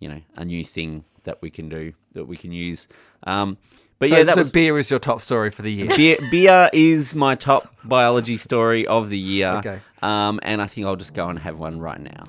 you 0.00 0.08
know, 0.08 0.20
a 0.36 0.44
new 0.44 0.64
thing 0.64 1.04
that 1.24 1.40
we 1.40 1.50
can 1.50 1.68
do 1.68 1.92
that 2.12 2.26
we 2.26 2.36
can 2.36 2.52
use. 2.52 2.88
Um, 3.26 3.56
but 3.98 4.10
So, 4.10 4.16
yeah, 4.16 4.22
that 4.24 4.34
so 4.34 4.40
was 4.42 4.52
beer 4.52 4.78
is 4.78 4.90
your 4.90 5.00
top 5.00 5.20
story 5.20 5.50
for 5.50 5.62
the 5.62 5.72
year. 5.72 5.96
beer, 5.96 6.16
beer 6.30 6.70
is 6.72 7.14
my 7.14 7.34
top 7.34 7.74
biology 7.84 8.36
story 8.36 8.86
of 8.86 9.10
the 9.10 9.18
year. 9.18 9.48
Okay. 9.56 9.80
Um, 10.02 10.38
and 10.42 10.62
I 10.62 10.66
think 10.66 10.86
I'll 10.86 10.96
just 10.96 11.14
go 11.14 11.28
and 11.28 11.38
have 11.38 11.58
one 11.58 11.80
right 11.80 12.00
now. 12.00 12.24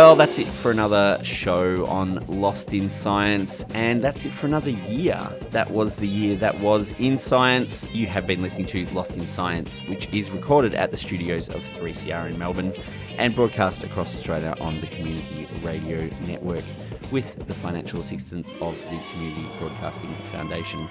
Well, 0.00 0.16
that's 0.16 0.38
it 0.38 0.46
for 0.46 0.70
another 0.70 1.22
show 1.22 1.84
on 1.84 2.24
Lost 2.26 2.72
in 2.72 2.88
Science, 2.88 3.66
and 3.74 4.02
that's 4.02 4.24
it 4.24 4.30
for 4.30 4.46
another 4.46 4.70
year. 4.70 5.20
That 5.50 5.70
was 5.70 5.96
the 5.96 6.06
year 6.06 6.36
that 6.36 6.58
was 6.60 6.98
in 6.98 7.18
science. 7.18 7.86
You 7.94 8.06
have 8.06 8.26
been 8.26 8.40
listening 8.40 8.66
to 8.68 8.86
Lost 8.94 9.18
in 9.18 9.26
Science, 9.26 9.86
which 9.88 10.10
is 10.14 10.30
recorded 10.30 10.74
at 10.74 10.90
the 10.90 10.96
studios 10.96 11.50
of 11.50 11.56
3CR 11.56 12.30
in 12.30 12.38
Melbourne 12.38 12.72
and 13.18 13.34
broadcast 13.34 13.84
across 13.84 14.16
Australia 14.16 14.54
on 14.62 14.80
the 14.80 14.86
Community 14.86 15.46
Radio 15.62 16.08
Network 16.26 16.64
with 17.12 17.46
the 17.46 17.52
financial 17.52 18.00
assistance 18.00 18.52
of 18.62 18.74
the 18.84 18.98
Community 19.12 19.46
Broadcasting 19.58 20.14
Foundation. 20.32 20.88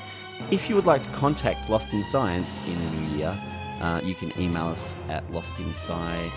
If 0.51 0.69
you 0.69 0.75
would 0.75 0.85
like 0.85 1.01
to 1.01 1.09
contact 1.09 1.67
Lost 1.67 1.93
in 1.93 2.03
Science 2.03 2.63
in 2.67 2.79
the 2.79 2.91
new 2.91 3.17
year, 3.17 3.41
uh, 3.81 4.01
you 4.03 4.13
can 4.13 4.31
email 4.39 4.67
us 4.67 4.95
at 5.09 5.27
lostinsci 5.31 6.29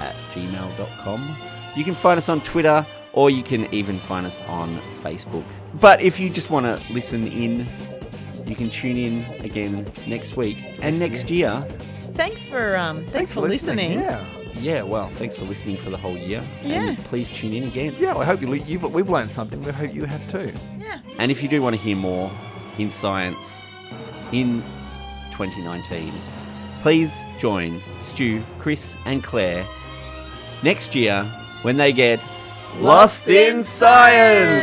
at 0.00 0.14
gmail.com. 0.34 1.55
You 1.76 1.84
can 1.84 1.94
find 1.94 2.16
us 2.18 2.28
on 2.28 2.40
Twitter 2.40 2.84
or 3.12 3.30
you 3.30 3.42
can 3.42 3.72
even 3.72 3.96
find 3.96 4.26
us 4.26 4.46
on 4.48 4.76
Facebook. 5.02 5.44
But 5.74 6.00
if 6.00 6.18
you 6.18 6.30
just 6.30 6.50
want 6.50 6.66
to 6.66 6.92
listen 6.92 7.26
in, 7.26 7.66
you 8.46 8.56
can 8.56 8.70
tune 8.70 8.96
in 8.96 9.24
again 9.44 9.86
next 10.06 10.36
week 10.36 10.58
and 10.80 10.98
next 10.98 11.30
year. 11.30 11.56
Thanks 12.14 12.44
for 12.44 12.76
um. 12.76 13.04
Thanks, 13.06 13.34
for 13.34 13.40
listening. 13.40 13.92
Yeah. 13.92 14.24
Yeah, 14.58 14.82
well, 14.82 15.08
thanks 15.10 15.36
for 15.36 15.44
listening 15.44 15.76
for 15.76 15.90
the 15.90 15.98
whole 15.98 16.16
year. 16.16 16.42
Yeah. 16.62 16.88
And 16.88 16.98
please 16.98 17.30
tune 17.30 17.52
in 17.52 17.64
again. 17.64 17.94
Yeah, 17.98 18.12
well, 18.12 18.22
I 18.22 18.24
hope 18.24 18.40
you, 18.40 18.48
le- 18.48 18.56
you've, 18.56 18.82
we've 18.94 19.10
learned 19.10 19.30
something. 19.30 19.62
We 19.62 19.70
hope 19.70 19.92
you 19.94 20.04
have 20.04 20.30
too. 20.30 20.50
Yeah. 20.78 21.00
And 21.18 21.30
if 21.30 21.42
you 21.42 21.48
do 21.50 21.60
want 21.60 21.76
to 21.76 21.80
hear 21.82 21.94
more 21.94 22.30
in 22.78 22.90
science 22.90 23.62
in 24.32 24.62
2019, 25.32 26.10
please 26.80 27.22
join 27.38 27.82
Stu, 28.00 28.42
Chris, 28.58 28.96
and 29.04 29.22
Claire 29.22 29.62
next 30.62 30.94
year 30.94 31.30
when 31.66 31.78
they 31.78 31.92
get 31.92 32.20
Lost 32.78 33.26
in 33.26 33.64
Science! 33.64 34.62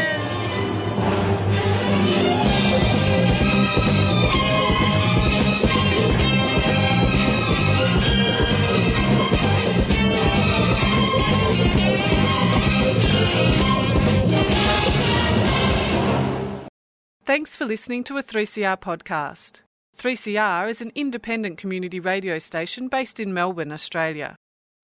Thanks 17.26 17.58
for 17.58 17.66
listening 17.66 18.06
to 18.06 18.18
a 18.18 18.24
3CR 18.24 18.80
podcast. 18.80 19.60
3CR 19.98 20.70
is 20.70 20.82
an 20.82 20.94
independent 20.96 21.58
community 21.58 22.00
radio 22.00 22.40
station 22.40 22.88
based 22.88 23.20
in 23.20 23.34
Melbourne, 23.34 23.74
Australia. 23.74 24.38